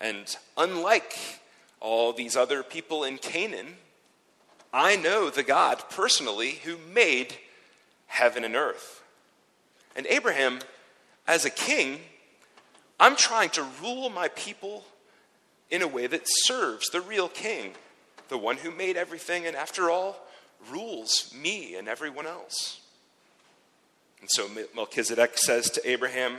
And 0.00 0.36
unlike 0.56 1.14
all 1.80 2.12
these 2.12 2.36
other 2.36 2.62
people 2.62 3.04
in 3.04 3.18
Canaan, 3.18 3.76
I 4.72 4.96
know 4.96 5.30
the 5.30 5.42
God 5.42 5.82
personally 5.90 6.60
who 6.64 6.76
made 6.92 7.34
heaven 8.06 8.44
and 8.44 8.54
earth. 8.54 9.02
And 9.96 10.06
Abraham, 10.06 10.60
as 11.26 11.44
a 11.44 11.50
king, 11.50 12.00
I'm 12.98 13.16
trying 13.16 13.50
to 13.50 13.66
rule 13.82 14.10
my 14.10 14.28
people 14.28 14.84
in 15.70 15.82
a 15.82 15.88
way 15.88 16.06
that 16.06 16.22
serves 16.24 16.88
the 16.90 17.00
real 17.00 17.28
king, 17.28 17.72
the 18.28 18.38
one 18.38 18.56
who 18.58 18.70
made 18.70 18.96
everything 18.96 19.46
and, 19.46 19.56
after 19.56 19.90
all, 19.90 20.16
rules 20.70 21.32
me 21.34 21.74
and 21.74 21.88
everyone 21.88 22.26
else. 22.26 22.80
And 24.20 24.28
so 24.30 24.48
Melchizedek 24.74 25.38
says 25.38 25.70
to 25.70 25.90
Abraham, 25.90 26.38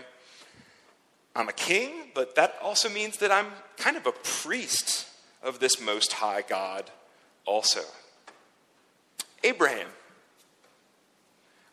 I'm 1.35 1.49
a 1.49 1.53
king, 1.53 2.11
but 2.13 2.35
that 2.35 2.55
also 2.61 2.89
means 2.89 3.17
that 3.17 3.31
I'm 3.31 3.47
kind 3.77 3.97
of 3.97 4.05
a 4.05 4.11
priest 4.11 5.07
of 5.41 5.59
this 5.59 5.81
most 5.81 6.13
high 6.13 6.43
God, 6.47 6.91
also. 7.45 7.81
Abraham, 9.43 9.87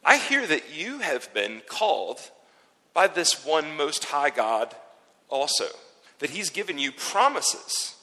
I 0.04 0.16
hear 0.16 0.46
that 0.46 0.74
you 0.74 1.00
have 1.00 1.32
been 1.34 1.62
called 1.68 2.18
by 2.94 3.06
this 3.06 3.44
one 3.44 3.76
most 3.76 4.06
high 4.06 4.30
God 4.30 4.74
also, 5.28 5.66
that 6.18 6.30
he's 6.30 6.50
given 6.50 6.78
you 6.78 6.92
promises. 6.92 7.94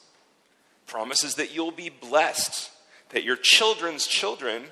Promises 0.86 1.34
that 1.34 1.54
you'll 1.54 1.72
be 1.72 1.88
blessed, 1.88 2.70
that 3.10 3.24
your 3.24 3.36
children's 3.36 4.06
children 4.06 4.64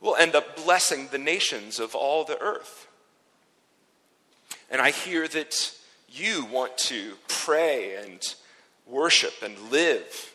will 0.00 0.16
end 0.16 0.34
up 0.34 0.56
blessing 0.56 1.08
the 1.10 1.18
nations 1.18 1.78
of 1.78 1.94
all 1.94 2.24
the 2.24 2.40
earth. 2.40 2.88
And 4.70 4.80
I 4.80 4.90
hear 4.90 5.28
that 5.28 5.72
you 6.08 6.46
want 6.46 6.76
to 6.78 7.14
pray 7.28 7.96
and 7.96 8.20
worship 8.86 9.34
and 9.42 9.58
live 9.70 10.32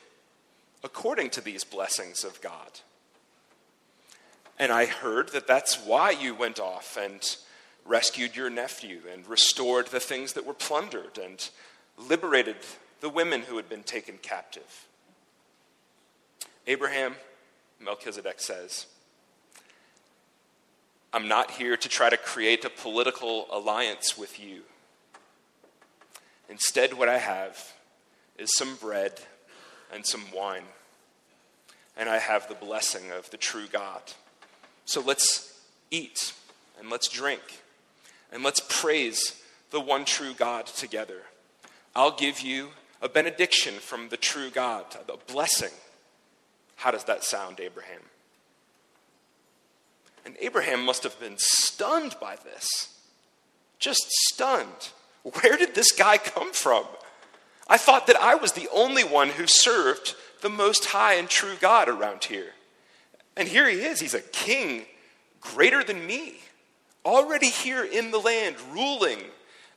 according 0.84 1.32
to 1.32 1.42
these 1.42 1.64
blessings 1.64 2.24
of 2.24 2.40
God. 2.42 2.80
And 4.62 4.72
I 4.72 4.86
heard 4.86 5.30
that 5.30 5.48
that's 5.48 5.84
why 5.88 6.12
you 6.12 6.36
went 6.36 6.60
off 6.60 6.96
and 6.96 7.36
rescued 7.84 8.36
your 8.36 8.52
nephew 8.52 9.02
and 9.12 9.26
restored 9.26 9.88
the 9.88 10.00
things 10.00 10.34
that 10.34 10.46
were 10.46 10.54
plundered 10.54 11.18
and 11.18 11.50
liberated 11.98 12.58
the 13.00 13.10
women 13.10 13.42
who 13.42 13.58
had 13.58 13.68
been 13.68 13.82
taken 13.82 14.20
captive. 14.22 14.86
Abraham, 16.68 17.16
Melchizedek 17.80 18.40
says, 18.40 18.86
I'm 21.12 21.28
not 21.28 21.50
here 21.50 21.76
to 21.76 21.90
try 21.90 22.12
to 22.12 22.18
create 22.18 22.64
a 22.64 22.70
political 22.70 23.48
alliance 23.52 24.16
with 24.16 24.40
you. 24.40 24.62
Instead, 26.50 26.94
what 26.94 27.10
I 27.10 27.18
have 27.18 27.74
is 28.38 28.56
some 28.56 28.76
bread 28.76 29.22
and 29.92 30.06
some 30.06 30.26
wine, 30.32 30.66
and 31.98 32.08
I 32.08 32.20
have 32.20 32.48
the 32.48 32.54
blessing 32.54 33.10
of 33.10 33.28
the 33.32 33.38
true 33.38 33.66
God. 33.72 34.04
So 34.86 35.02
let's 35.02 35.60
eat 35.90 36.34
and 36.80 36.90
let's 36.90 37.08
drink 37.08 37.62
and 38.32 38.44
let's 38.44 38.62
praise 38.68 39.42
the 39.72 39.82
one 39.82 40.06
true 40.06 40.34
God 40.34 40.66
together. 40.66 41.22
I'll 41.96 42.16
give 42.16 42.42
you 42.42 42.70
a 43.02 43.10
benediction 43.10 43.76
from 43.76 44.10
the 44.10 44.18
true 44.18 44.50
God, 44.50 44.86
a 45.10 45.32
blessing. 45.32 45.72
How 46.78 46.92
does 46.92 47.04
that 47.06 47.24
sound, 47.24 47.60
Abraham? 47.60 48.02
And 50.26 50.36
Abraham 50.40 50.84
must 50.86 51.04
have 51.04 51.20
been 51.20 51.36
stunned 51.38 52.16
by 52.22 52.38
this. 52.44 52.96
Just 53.80 54.06
stunned. 54.10 54.90
Where 55.24 55.58
did 55.58 55.76
this 55.76 55.92
guy 55.92 56.18
come 56.18 56.54
from? 56.54 56.86
I 57.68 57.78
thought 57.78 58.08
that 58.08 58.16
I 58.18 58.36
was 58.36 58.54
the 58.54 58.70
only 58.74 59.04
one 59.04 59.30
who 59.30 59.48
served 59.48 60.16
the 60.42 60.50
most 60.50 60.88
high 60.88 61.16
and 61.16 61.30
true 61.30 61.56
God 61.60 61.88
around 61.88 62.26
here. 62.26 62.54
And 63.42 63.50
here 63.50 63.68
he 63.68 63.78
is. 63.82 64.00
He's 64.00 64.14
a 64.14 64.22
king 64.22 64.84
greater 65.42 65.84
than 65.84 66.06
me. 66.06 66.36
already 67.04 67.48
here 67.48 67.84
in 67.84 68.12
the 68.12 68.20
land, 68.20 68.56
ruling 68.72 69.18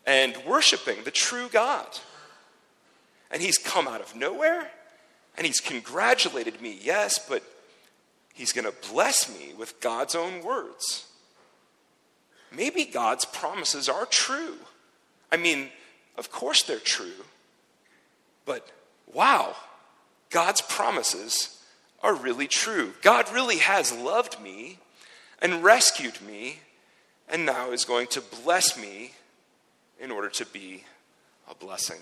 and 0.06 0.36
worshiping 0.46 1.02
the 1.04 1.10
true 1.10 1.48
God. 1.50 1.86
And 3.30 3.40
he's 3.40 3.56
come 3.56 3.88
out 3.88 4.02
of 4.02 4.14
nowhere 4.14 4.70
and 5.38 5.46
he's 5.46 5.60
congratulated 5.60 6.60
me, 6.60 6.78
yes, 6.82 7.18
but 7.18 7.42
he's 8.34 8.52
going 8.52 8.66
to 8.66 8.90
bless 8.92 9.34
me 9.34 9.54
with 9.56 9.80
God's 9.80 10.14
own 10.14 10.42
words. 10.42 11.06
Maybe 12.54 12.84
God's 12.84 13.24
promises 13.24 13.88
are 13.88 14.04
true. 14.04 14.58
I 15.32 15.38
mean, 15.38 15.70
of 16.18 16.30
course 16.30 16.62
they're 16.62 16.78
true, 16.78 17.24
but 18.44 18.70
wow, 19.10 19.56
God's 20.28 20.60
promises 20.60 21.58
are 22.04 22.14
really 22.14 22.46
true. 22.46 22.92
God 23.00 23.32
really 23.32 23.56
has 23.58 23.90
loved 23.90 24.38
me 24.38 24.78
and 25.40 25.64
rescued 25.64 26.20
me 26.20 26.58
and 27.30 27.46
now 27.46 27.72
is 27.72 27.86
going 27.86 28.08
to 28.08 28.20
bless 28.20 28.78
me 28.78 29.12
in 29.98 30.10
order 30.10 30.28
to 30.28 30.44
be 30.44 30.84
a 31.50 31.54
blessing. 31.54 32.00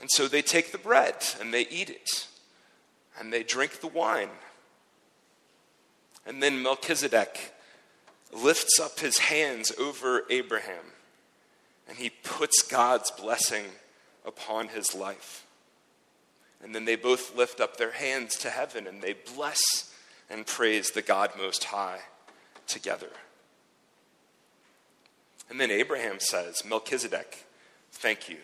And 0.00 0.08
so 0.10 0.28
they 0.28 0.40
take 0.40 0.72
the 0.72 0.78
bread 0.78 1.14
and 1.38 1.52
they 1.52 1.66
eat 1.68 1.90
it 1.90 2.26
and 3.20 3.30
they 3.30 3.42
drink 3.42 3.80
the 3.80 3.88
wine. 3.88 4.30
And 6.26 6.42
then 6.42 6.62
Melchizedek 6.62 7.52
lifts 8.32 8.80
up 8.80 9.00
his 9.00 9.18
hands 9.18 9.72
over 9.78 10.24
Abraham 10.30 10.84
and 11.86 11.98
he 11.98 12.08
puts 12.08 12.62
God's 12.62 13.10
blessing 13.10 13.64
upon 14.24 14.68
his 14.68 14.94
life. 14.94 15.44
And 16.62 16.74
then 16.74 16.84
they 16.84 16.96
both 16.96 17.36
lift 17.36 17.60
up 17.60 17.76
their 17.76 17.92
hands 17.92 18.36
to 18.38 18.50
heaven 18.50 18.86
and 18.86 19.00
they 19.00 19.14
bless 19.34 19.94
and 20.28 20.46
praise 20.46 20.90
the 20.90 21.02
God 21.02 21.30
Most 21.38 21.64
High 21.64 22.00
together. 22.66 23.10
And 25.50 25.60
then 25.60 25.70
Abraham 25.70 26.20
says, 26.20 26.64
Melchizedek, 26.64 27.44
thank 27.92 28.28
you. 28.28 28.38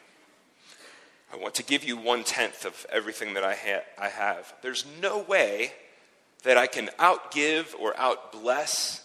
I 1.32 1.36
want 1.36 1.54
to 1.56 1.64
give 1.64 1.84
you 1.84 1.96
one 1.96 2.24
tenth 2.24 2.64
of 2.64 2.86
everything 2.90 3.34
that 3.34 3.44
I, 3.44 3.54
ha- 3.54 3.84
I 3.98 4.08
have. 4.08 4.54
There's 4.62 4.86
no 5.02 5.20
way 5.20 5.72
that 6.44 6.56
I 6.56 6.66
can 6.66 6.90
outgive 6.98 7.74
or 7.78 7.92
outbless 7.94 9.00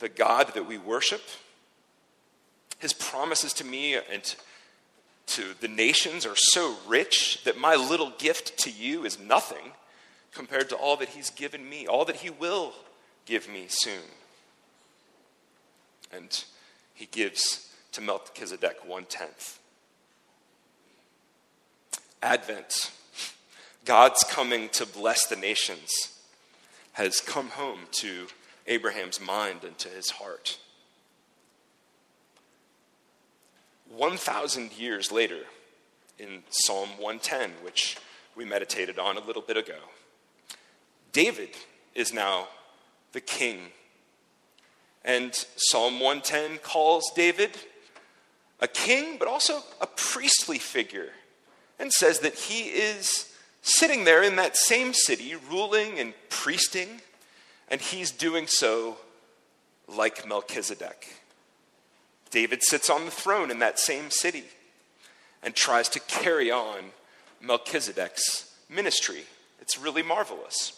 the 0.00 0.08
God 0.08 0.52
that 0.54 0.66
we 0.66 0.76
worship. 0.76 1.22
His 2.78 2.92
promises 2.92 3.52
to 3.54 3.64
me 3.64 3.94
and 3.94 4.34
to 5.26 5.54
the 5.60 5.68
nations 5.68 6.26
are 6.26 6.36
so 6.36 6.76
rich 6.86 7.42
that 7.44 7.58
my 7.58 7.74
little 7.74 8.12
gift 8.18 8.58
to 8.58 8.70
you 8.70 9.04
is 9.04 9.18
nothing 9.18 9.72
compared 10.32 10.68
to 10.68 10.76
all 10.76 10.96
that 10.96 11.10
He's 11.10 11.30
given 11.30 11.68
me, 11.68 11.86
all 11.86 12.04
that 12.04 12.16
He 12.16 12.30
will 12.30 12.72
give 13.26 13.48
me 13.48 13.66
soon. 13.68 14.02
And 16.12 16.44
He 16.92 17.06
gives 17.06 17.70
to 17.92 18.00
Melchizedek 18.00 18.86
one 18.86 19.04
tenth. 19.04 19.58
Advent, 22.22 22.90
God's 23.84 24.24
coming 24.24 24.68
to 24.70 24.86
bless 24.86 25.26
the 25.26 25.36
nations, 25.36 25.90
has 26.94 27.20
come 27.20 27.48
home 27.50 27.80
to 27.92 28.26
Abraham's 28.66 29.20
mind 29.20 29.64
and 29.64 29.76
to 29.78 29.88
his 29.88 30.10
heart. 30.10 30.58
1,000 33.96 34.72
years 34.72 35.10
later, 35.12 35.40
in 36.18 36.42
Psalm 36.50 36.90
110, 36.98 37.50
which 37.62 37.96
we 38.36 38.44
meditated 38.44 38.98
on 38.98 39.16
a 39.16 39.24
little 39.24 39.42
bit 39.42 39.56
ago, 39.56 39.78
David 41.12 41.50
is 41.94 42.12
now 42.12 42.48
the 43.12 43.20
king. 43.20 43.58
And 45.04 45.32
Psalm 45.56 46.00
110 46.00 46.58
calls 46.58 47.10
David 47.14 47.50
a 48.60 48.68
king, 48.68 49.16
but 49.18 49.28
also 49.28 49.60
a 49.80 49.86
priestly 49.86 50.58
figure, 50.58 51.10
and 51.78 51.92
says 51.92 52.20
that 52.20 52.34
he 52.34 52.68
is 52.68 53.32
sitting 53.62 54.04
there 54.04 54.22
in 54.22 54.36
that 54.36 54.56
same 54.56 54.92
city, 54.92 55.34
ruling 55.50 55.98
and 55.98 56.14
priesting, 56.28 57.00
and 57.68 57.80
he's 57.80 58.10
doing 58.10 58.46
so 58.46 58.96
like 59.88 60.26
Melchizedek. 60.26 61.23
David 62.34 62.64
sits 62.64 62.90
on 62.90 63.04
the 63.04 63.12
throne 63.12 63.48
in 63.48 63.60
that 63.60 63.78
same 63.78 64.10
city 64.10 64.42
and 65.40 65.54
tries 65.54 65.88
to 65.90 66.00
carry 66.00 66.50
on 66.50 66.90
Melchizedek's 67.40 68.52
ministry. 68.68 69.22
It's 69.60 69.78
really 69.78 70.02
marvelous. 70.02 70.72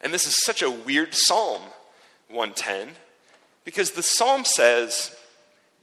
And 0.00 0.12
this 0.12 0.26
is 0.26 0.34
such 0.44 0.60
a 0.60 0.72
weird 0.72 1.14
psalm, 1.14 1.62
110, 2.30 2.96
because 3.64 3.92
the 3.92 4.02
psalm 4.02 4.44
says 4.44 5.14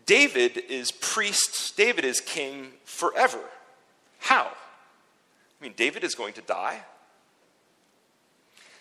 David 0.06 0.58
is 0.68 0.92
priest, 0.92 1.78
David 1.78 2.04
is 2.04 2.20
king 2.20 2.72
forever. 2.84 3.40
How? 4.20 4.48
I 4.48 5.64
mean, 5.64 5.76
David 5.78 6.04
is 6.04 6.14
going 6.14 6.34
to 6.34 6.42
die. 6.42 6.82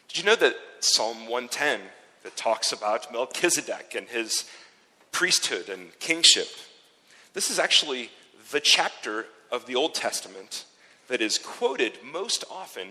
Did 0.09 0.19
you 0.19 0.25
know 0.25 0.35
that 0.35 0.57
Psalm 0.81 1.29
110 1.29 1.79
that 2.25 2.37
talks 2.37 2.73
about 2.73 3.13
Melchizedek 3.13 3.95
and 3.95 4.09
his 4.09 4.51
priesthood 5.15 5.71
and 5.71 5.99
kingship? 6.01 6.49
This 7.33 7.49
is 7.49 7.59
actually 7.59 8.11
the 8.51 8.61
chapter 8.61 9.27
of 9.51 9.65
the 9.65 9.77
Old 9.77 9.95
Testament 9.95 10.65
that 11.09 11.23
is 11.23 11.39
quoted 11.39 11.93
most 12.05 12.45
often 12.51 12.89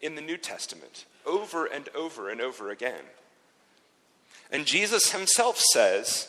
in 0.00 0.14
the 0.14 0.20
New 0.20 0.36
Testament 0.36 1.06
over 1.24 1.64
and 1.64 1.88
over 1.94 2.28
and 2.28 2.40
over 2.40 2.70
again. 2.70 3.04
And 4.50 4.66
Jesus 4.66 5.12
himself 5.12 5.58
says 5.72 6.28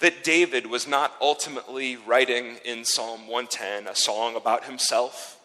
that 0.00 0.22
David 0.22 0.66
was 0.66 0.86
not 0.86 1.14
ultimately 1.20 1.96
writing 1.96 2.58
in 2.64 2.84
Psalm 2.84 3.26
110 3.26 3.86
a 3.86 3.96
song 3.96 4.36
about 4.36 4.64
himself 4.64 5.40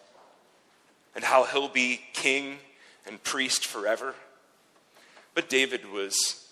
and 1.14 1.24
how 1.24 1.44
he'll 1.44 1.68
be 1.68 2.02
king 2.12 2.58
and 3.06 3.22
priest 3.22 3.64
forever. 3.64 4.14
But 5.34 5.48
David 5.48 5.90
was 5.90 6.43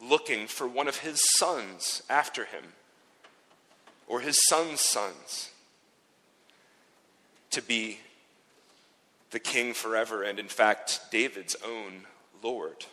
looking 0.00 0.46
for 0.46 0.66
one 0.66 0.88
of 0.88 0.98
his 0.98 1.20
sons 1.36 2.02
after 2.08 2.44
him, 2.44 2.64
or 4.06 4.20
his 4.20 4.38
son's 4.46 4.80
sons, 4.80 5.50
to 7.50 7.62
be 7.62 7.98
the 9.30 9.38
king 9.38 9.74
forever, 9.74 10.22
and 10.22 10.38
in 10.38 10.48
fact, 10.48 11.00
David's 11.10 11.56
own 11.64 12.04
Lord. 12.42 12.86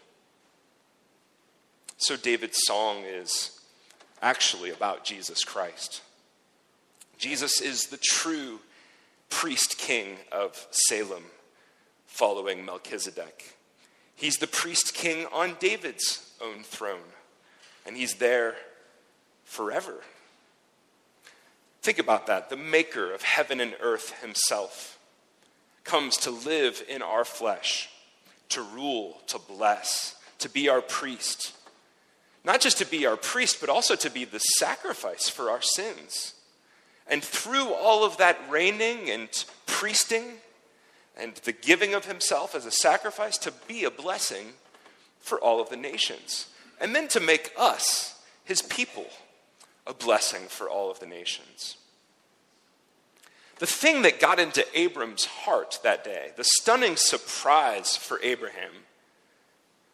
So, 1.98 2.18
David's 2.18 2.64
song 2.64 3.04
is 3.06 3.60
actually 4.22 4.72
about 4.72 5.04
Jesus 5.04 5.44
Christ. 5.44 6.02
Jesus 7.18 7.62
is 7.62 7.88
the 7.88 7.98
true 7.98 8.60
priest 9.30 9.78
king 9.78 10.18
of 10.32 10.68
Salem, 10.72 11.26
following 12.08 12.66
Melchizedek. 12.66 13.56
He's 14.16 14.38
the 14.38 14.48
priest 14.48 14.94
king 14.94 15.28
on 15.32 15.58
David's 15.60 16.31
own 16.42 16.64
throne, 16.64 17.00
and 17.86 17.96
he's 17.96 18.16
there 18.16 18.56
forever. 19.44 20.02
Think 21.82 22.00
about 22.00 22.28
that 22.28 22.50
the 22.50 22.58
maker 22.58 23.12
of 23.12 23.24
heaven 23.24 23.60
and 23.60 23.76
earth 23.82 24.22
himself 24.22 25.00
comes 25.84 26.18
to 26.18 26.32
live 26.32 26.84
in 26.88 27.02
our 27.02 27.26
flesh, 27.26 27.90
to 28.50 28.62
rule, 28.62 29.20
to 29.28 29.40
bless, 29.40 30.16
to 30.40 30.50
be 30.50 30.70
our 30.70 30.82
priest. 30.82 31.54
Not 32.44 32.62
just 32.62 32.78
to 32.80 32.86
be 32.86 33.06
our 33.06 33.18
priest, 33.18 33.58
but 33.60 33.70
also 33.70 33.96
to 33.96 34.10
be 34.10 34.26
the 34.26 34.40
sacrifice 34.40 35.30
for 35.30 35.50
our 35.50 35.62
sins. 35.62 36.34
And 37.08 37.24
through 37.24 37.74
all 37.74 38.04
of 38.04 38.18
that 38.18 38.40
reigning 38.50 39.10
and 39.10 39.30
priesting 39.66 40.26
and 41.18 41.36
the 41.44 41.52
giving 41.52 41.94
of 41.94 42.06
himself 42.06 42.56
as 42.56 42.66
a 42.66 42.72
sacrifice, 42.72 43.38
to 43.40 43.52
be 43.68 43.84
a 43.84 43.92
blessing 43.92 44.54
for 45.22 45.40
all 45.40 45.62
of 45.62 45.70
the 45.70 45.78
nations. 45.78 46.48
And 46.80 46.96
then 46.96 47.08
to 47.10 47.20
make 47.20 47.54
us, 47.58 48.20
his 48.44 48.62
people, 48.62 49.06
a 49.88 49.94
blessing 49.94 50.48
for 50.48 50.70
all 50.70 50.92
of 50.92 51.00
the 51.00 51.06
nations. 51.06 51.78
The 53.60 53.68
thing 53.68 54.02
that 54.02 54.20
got 54.20 54.40
into 54.40 54.66
Abram's 54.74 55.26
heart 55.26 55.80
that 55.84 56.04
day, 56.04 56.32
the 56.36 56.44
stunning 56.44 56.96
surprise 56.96 57.96
for 57.96 58.20
Abraham 58.24 58.72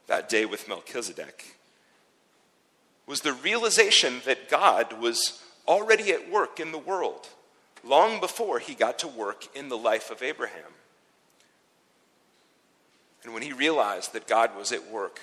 that 0.08 0.30
day 0.30 0.46
with 0.46 0.70
Melchizedek, 0.70 1.58
was 3.06 3.22
the 3.22 3.34
realization 3.34 4.22
that 4.26 4.50
God 4.50 4.94
was 5.02 5.44
already 5.68 6.12
at 6.12 6.32
work 6.32 6.60
in 6.62 6.72
the 6.72 6.78
world 6.78 7.28
long 7.84 8.20
before 8.20 8.60
he 8.60 8.74
got 8.74 9.00
to 9.00 9.08
work 9.08 9.48
in 9.56 9.70
the 9.70 9.78
life 9.78 10.12
of 10.12 10.22
Abraham. 10.22 10.72
And 13.28 13.34
when 13.34 13.44
he 13.44 13.52
realized 13.52 14.14
that 14.14 14.26
God 14.26 14.56
was 14.56 14.72
at 14.72 14.90
work, 14.90 15.20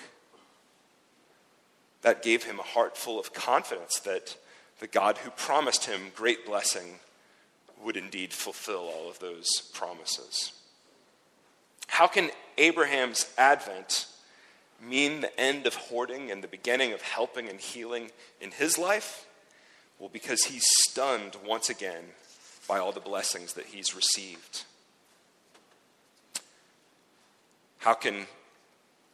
that 2.02 2.22
gave 2.22 2.42
him 2.42 2.58
a 2.58 2.62
heart 2.62 2.98
full 2.98 3.18
of 3.18 3.32
confidence 3.32 3.98
that 4.00 4.36
the 4.78 4.86
God 4.86 5.16
who 5.16 5.30
promised 5.30 5.86
him 5.86 6.12
great 6.14 6.44
blessing 6.44 6.98
would 7.82 7.96
indeed 7.96 8.34
fulfill 8.34 8.90
all 8.94 9.08
of 9.08 9.20
those 9.20 9.46
promises. 9.72 10.52
How 11.86 12.06
can 12.06 12.28
Abraham's 12.58 13.32
advent 13.38 14.04
mean 14.86 15.22
the 15.22 15.40
end 15.40 15.66
of 15.66 15.74
hoarding 15.74 16.30
and 16.30 16.44
the 16.44 16.48
beginning 16.48 16.92
of 16.92 17.00
helping 17.00 17.48
and 17.48 17.58
healing 17.58 18.10
in 18.38 18.50
his 18.50 18.76
life? 18.76 19.24
Well, 19.98 20.10
because 20.12 20.44
he's 20.44 20.66
stunned 20.90 21.38
once 21.42 21.70
again 21.70 22.04
by 22.68 22.80
all 22.80 22.92
the 22.92 23.00
blessings 23.00 23.54
that 23.54 23.64
he's 23.64 23.96
received. 23.96 24.64
How 27.84 27.92
can 27.92 28.26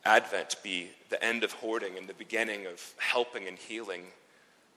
Advent 0.05 0.55
be 0.63 0.91
the 1.09 1.21
end 1.25 1.43
of 1.43 1.51
hoarding 1.55 1.99
and 1.99 2.09
the 2.09 2.15
beginning 2.15 2.67
of 2.67 2.95
helping 2.99 3.49
and 3.49 3.59
healing 3.59 4.03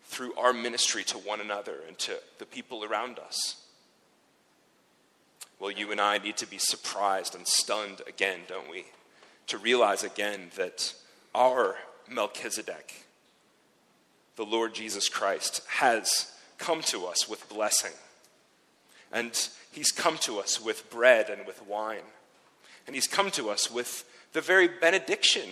through 0.06 0.34
our 0.34 0.52
ministry 0.52 1.04
to 1.04 1.20
one 1.20 1.40
another 1.40 1.76
and 1.88 1.96
to 2.00 2.14
the 2.40 2.48
people 2.48 2.84
around 2.84 3.20
us? 3.20 3.58
Well, 5.60 5.70
you 5.70 5.92
and 5.92 6.02
I 6.02 6.18
need 6.18 6.38
to 6.38 6.48
be 6.48 6.58
surprised 6.58 7.36
and 7.36 7.48
stunned 7.48 8.02
again, 8.08 8.40
don't 8.48 8.68
we? 8.68 8.86
To 9.46 9.60
realize 9.60 10.04
again 10.04 10.50
that 10.58 10.96
our 11.36 11.76
Melchizedek, 12.10 13.06
the 14.38 14.44
Lord 14.44 14.74
Jesus 14.74 15.08
Christ, 15.08 15.62
has 15.68 16.32
come 16.58 16.82
to 16.88 17.06
us 17.06 17.30
with 17.30 17.48
blessing. 17.48 17.94
And 19.12 19.50
he's 19.72 19.92
come 19.92 20.18
to 20.22 20.40
us 20.40 20.60
with 20.60 20.90
bread 20.90 21.30
and 21.30 21.46
with 21.46 21.64
wine. 21.68 22.10
And 22.86 22.96
he's 22.96 23.08
come 23.08 23.32
to 23.32 23.50
us 23.50 23.72
with 23.72 24.06
the 24.34 24.42
very 24.42 24.68
benediction 24.68 25.50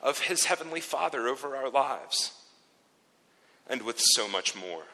of 0.00 0.20
his 0.20 0.44
heavenly 0.44 0.80
Father 0.80 1.26
over 1.26 1.56
our 1.56 1.70
lives. 1.70 2.32
And 3.68 3.82
with 3.82 3.98
so 3.98 4.28
much 4.28 4.54
more. 4.54 4.84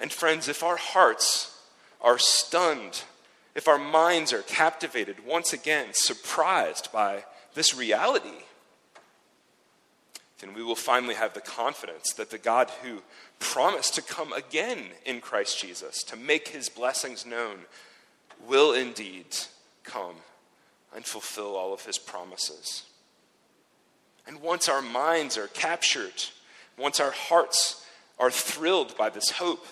And 0.00 0.12
friends, 0.12 0.48
if 0.48 0.62
our 0.62 0.76
hearts 0.76 1.56
are 2.00 2.18
stunned, 2.18 3.04
if 3.54 3.68
our 3.68 3.78
minds 3.78 4.32
are 4.32 4.42
captivated, 4.42 5.24
once 5.24 5.52
again, 5.52 5.88
surprised 5.92 6.90
by 6.92 7.24
this 7.54 7.74
reality, 7.74 8.44
then 10.40 10.54
we 10.54 10.62
will 10.62 10.74
finally 10.74 11.14
have 11.14 11.34
the 11.34 11.40
confidence 11.40 12.12
that 12.14 12.30
the 12.30 12.38
God 12.38 12.70
who 12.82 13.02
promised 13.38 13.94
to 13.94 14.02
come 14.02 14.32
again 14.32 14.86
in 15.06 15.20
Christ 15.20 15.60
Jesus 15.60 16.02
to 16.04 16.16
make 16.16 16.48
his 16.48 16.68
blessings 16.68 17.24
known 17.24 17.60
will 18.46 18.72
indeed 18.72 19.26
come 19.84 20.16
and 20.94 21.04
fulfill 21.04 21.56
all 21.56 21.72
of 21.72 21.84
his 21.84 21.98
promises. 21.98 22.84
And 24.26 24.40
once 24.40 24.68
our 24.68 24.82
minds 24.82 25.36
are 25.36 25.48
captured, 25.48 26.24
once 26.78 27.00
our 27.00 27.10
hearts 27.10 27.84
are 28.18 28.30
thrilled 28.30 28.96
by 28.96 29.10
this 29.10 29.30
hope, 29.30 29.66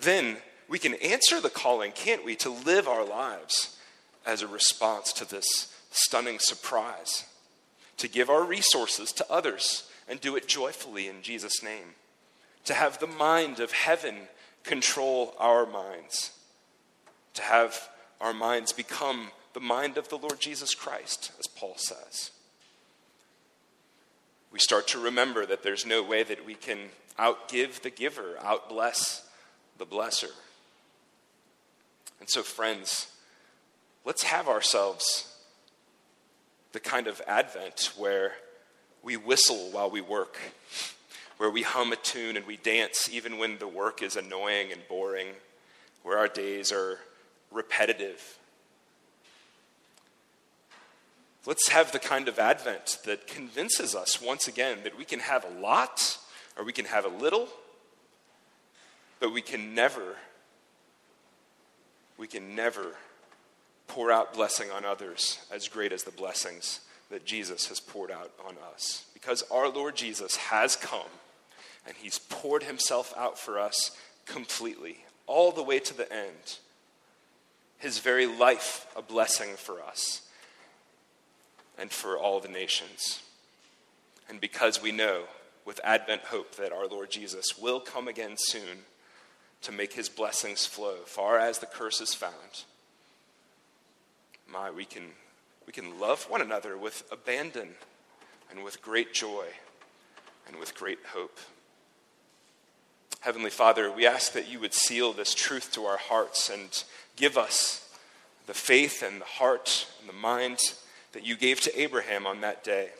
then 0.00 0.38
we 0.68 0.78
can 0.78 0.94
answer 0.94 1.40
the 1.40 1.50
calling, 1.50 1.92
can't 1.92 2.24
we, 2.24 2.36
to 2.36 2.50
live 2.50 2.88
our 2.88 3.04
lives 3.04 3.78
as 4.24 4.42
a 4.42 4.46
response 4.46 5.12
to 5.14 5.28
this 5.28 5.74
stunning 5.90 6.38
surprise, 6.38 7.24
to 7.96 8.08
give 8.08 8.30
our 8.30 8.44
resources 8.44 9.12
to 9.12 9.30
others 9.30 9.90
and 10.08 10.20
do 10.20 10.36
it 10.36 10.46
joyfully 10.46 11.08
in 11.08 11.22
Jesus' 11.22 11.62
name, 11.62 11.94
to 12.64 12.74
have 12.74 12.98
the 12.98 13.06
mind 13.06 13.60
of 13.60 13.72
heaven 13.72 14.16
control 14.62 15.34
our 15.38 15.66
minds, 15.66 16.32
to 17.34 17.42
have 17.42 17.88
our 18.20 18.34
minds 18.34 18.72
become 18.72 19.30
the 19.58 19.64
mind 19.64 19.98
of 19.98 20.08
the 20.08 20.16
Lord 20.16 20.38
Jesus 20.38 20.72
Christ, 20.72 21.32
as 21.40 21.48
Paul 21.48 21.74
says. 21.76 22.30
We 24.52 24.60
start 24.60 24.86
to 24.88 25.00
remember 25.00 25.44
that 25.46 25.64
there's 25.64 25.84
no 25.84 26.00
way 26.00 26.22
that 26.22 26.46
we 26.46 26.54
can 26.54 26.78
outgive 27.18 27.80
the 27.80 27.90
giver, 27.90 28.36
outbless 28.40 29.22
the 29.76 29.84
blesser. 29.84 30.30
And 32.20 32.30
so, 32.30 32.44
friends, 32.44 33.08
let's 34.04 34.22
have 34.22 34.46
ourselves 34.46 35.34
the 36.70 36.78
kind 36.78 37.08
of 37.08 37.20
Advent 37.26 37.94
where 37.96 38.34
we 39.02 39.16
whistle 39.16 39.70
while 39.72 39.90
we 39.90 40.00
work, 40.00 40.38
where 41.38 41.50
we 41.50 41.62
hum 41.62 41.92
a 41.92 41.96
tune 41.96 42.36
and 42.36 42.46
we 42.46 42.58
dance 42.58 43.10
even 43.12 43.38
when 43.38 43.58
the 43.58 43.66
work 43.66 44.04
is 44.04 44.14
annoying 44.14 44.70
and 44.70 44.86
boring, 44.88 45.26
where 46.04 46.16
our 46.16 46.28
days 46.28 46.70
are 46.70 47.00
repetitive. 47.50 48.38
Let's 51.48 51.70
have 51.70 51.92
the 51.92 51.98
kind 51.98 52.28
of 52.28 52.38
Advent 52.38 52.98
that 53.06 53.26
convinces 53.26 53.94
us 53.94 54.20
once 54.20 54.48
again 54.48 54.80
that 54.84 54.98
we 54.98 55.06
can 55.06 55.20
have 55.20 55.46
a 55.46 55.60
lot 55.60 56.18
or 56.58 56.62
we 56.62 56.74
can 56.74 56.84
have 56.84 57.06
a 57.06 57.08
little, 57.08 57.48
but 59.18 59.32
we 59.32 59.40
can 59.40 59.74
never 59.74 60.16
we 62.18 62.26
can 62.26 62.54
never 62.54 62.96
pour 63.86 64.12
out 64.12 64.34
blessing 64.34 64.70
on 64.70 64.84
others 64.84 65.38
as 65.50 65.68
great 65.68 65.90
as 65.90 66.02
the 66.02 66.10
blessings 66.10 66.80
that 67.08 67.24
Jesus 67.24 67.68
has 67.68 67.80
poured 67.80 68.10
out 68.10 68.30
on 68.46 68.56
us. 68.74 69.06
Because 69.14 69.42
our 69.50 69.70
Lord 69.70 69.96
Jesus 69.96 70.36
has 70.36 70.76
come 70.76 71.08
and 71.86 71.96
he's 71.96 72.18
poured 72.18 72.64
himself 72.64 73.14
out 73.16 73.38
for 73.38 73.58
us 73.58 73.96
completely, 74.26 74.98
all 75.26 75.50
the 75.50 75.62
way 75.62 75.78
to 75.78 75.96
the 75.96 76.12
end. 76.12 76.58
His 77.78 78.00
very 78.00 78.26
life 78.26 78.86
a 78.94 79.00
blessing 79.00 79.54
for 79.56 79.80
us 79.80 80.27
and 81.78 81.90
for 81.90 82.18
all 82.18 82.40
the 82.40 82.48
nations. 82.48 83.22
And 84.28 84.40
because 84.40 84.82
we 84.82 84.92
know 84.92 85.24
with 85.64 85.80
Advent 85.84 86.22
hope 86.22 86.56
that 86.56 86.72
our 86.72 86.86
Lord 86.86 87.10
Jesus 87.10 87.58
will 87.58 87.80
come 87.80 88.08
again 88.08 88.34
soon 88.36 88.84
to 89.62 89.72
make 89.72 89.92
his 89.92 90.08
blessings 90.08 90.66
flow 90.66 90.96
far 91.04 91.38
as 91.38 91.58
the 91.58 91.66
curse 91.66 92.00
is 92.00 92.14
found. 92.14 92.64
My, 94.50 94.70
we 94.70 94.84
can, 94.84 95.04
we 95.66 95.72
can 95.72 96.00
love 96.00 96.24
one 96.28 96.40
another 96.40 96.78
with 96.78 97.04
abandon 97.12 97.70
and 98.50 98.64
with 98.64 98.80
great 98.80 99.12
joy 99.12 99.46
and 100.46 100.58
with 100.58 100.74
great 100.74 100.98
hope. 101.12 101.38
Heavenly 103.20 103.50
Father, 103.50 103.90
we 103.90 104.06
ask 104.06 104.32
that 104.32 104.48
you 104.48 104.60
would 104.60 104.72
seal 104.72 105.12
this 105.12 105.34
truth 105.34 105.72
to 105.72 105.84
our 105.84 105.98
hearts 105.98 106.48
and 106.48 106.84
give 107.16 107.36
us 107.36 107.92
the 108.46 108.54
faith 108.54 109.02
and 109.02 109.20
the 109.20 109.26
heart 109.26 109.86
and 110.00 110.08
the 110.08 110.14
mind 110.14 110.60
that 111.12 111.26
you 111.26 111.36
gave 111.36 111.60
to 111.62 111.80
Abraham 111.80 112.26
on 112.26 112.40
that 112.40 112.64
day. 112.64 112.90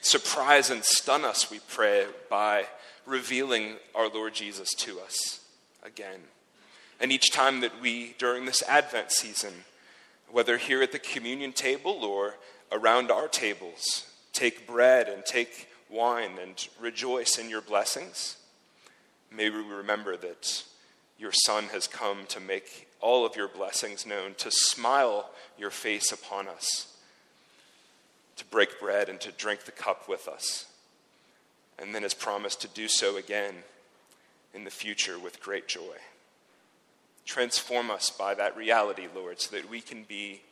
Surprise 0.00 0.70
and 0.70 0.84
stun 0.84 1.24
us, 1.24 1.50
we 1.50 1.60
pray, 1.68 2.06
by 2.28 2.66
revealing 3.06 3.76
our 3.94 4.08
Lord 4.08 4.34
Jesus 4.34 4.70
to 4.74 5.00
us 5.00 5.40
again. 5.82 6.20
And 7.00 7.12
each 7.12 7.32
time 7.32 7.60
that 7.60 7.80
we, 7.80 8.14
during 8.18 8.44
this 8.44 8.62
Advent 8.68 9.10
season, 9.10 9.52
whether 10.30 10.56
here 10.56 10.82
at 10.82 10.92
the 10.92 10.98
communion 10.98 11.52
table 11.52 12.04
or 12.04 12.36
around 12.70 13.10
our 13.10 13.28
tables, 13.28 14.06
take 14.32 14.66
bread 14.66 15.08
and 15.08 15.24
take 15.24 15.68
wine 15.90 16.38
and 16.40 16.68
rejoice 16.80 17.38
in 17.38 17.50
your 17.50 17.60
blessings, 17.60 18.36
may 19.30 19.50
we 19.50 19.60
remember 19.60 20.16
that 20.16 20.64
your 21.18 21.32
Son 21.32 21.64
has 21.64 21.86
come 21.86 22.26
to 22.28 22.40
make 22.40 22.88
all 23.00 23.26
of 23.26 23.36
your 23.36 23.48
blessings 23.48 24.06
known, 24.06 24.34
to 24.38 24.50
smile 24.50 25.30
your 25.58 25.70
face 25.70 26.12
upon 26.12 26.48
us, 26.48 26.91
to 28.36 28.44
break 28.46 28.80
bread 28.80 29.08
and 29.08 29.20
to 29.20 29.32
drink 29.32 29.64
the 29.64 29.72
cup 29.72 30.08
with 30.08 30.28
us, 30.28 30.66
and 31.78 31.94
then 31.94 32.02
has 32.02 32.14
promised 32.14 32.60
to 32.62 32.68
do 32.68 32.88
so 32.88 33.16
again 33.16 33.54
in 34.54 34.64
the 34.64 34.70
future 34.70 35.18
with 35.18 35.42
great 35.42 35.68
joy. 35.68 35.96
Transform 37.24 37.90
us 37.90 38.10
by 38.10 38.34
that 38.34 38.56
reality, 38.56 39.06
Lord, 39.14 39.40
so 39.40 39.56
that 39.56 39.70
we 39.70 39.80
can 39.80 40.02
be 40.02 40.42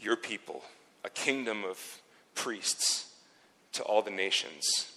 your 0.00 0.16
people, 0.16 0.62
a 1.04 1.10
kingdom 1.10 1.64
of 1.64 2.00
priests 2.34 3.12
to 3.72 3.82
all 3.82 4.02
the 4.02 4.10
nations. 4.10 4.92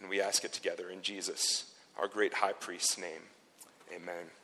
And 0.00 0.10
we 0.10 0.20
ask 0.20 0.44
it 0.44 0.52
together 0.52 0.90
in 0.90 1.02
Jesus, 1.02 1.72
our 1.98 2.08
great 2.08 2.34
high 2.34 2.52
priest's 2.52 2.98
name. 2.98 3.22
Amen. 3.94 4.41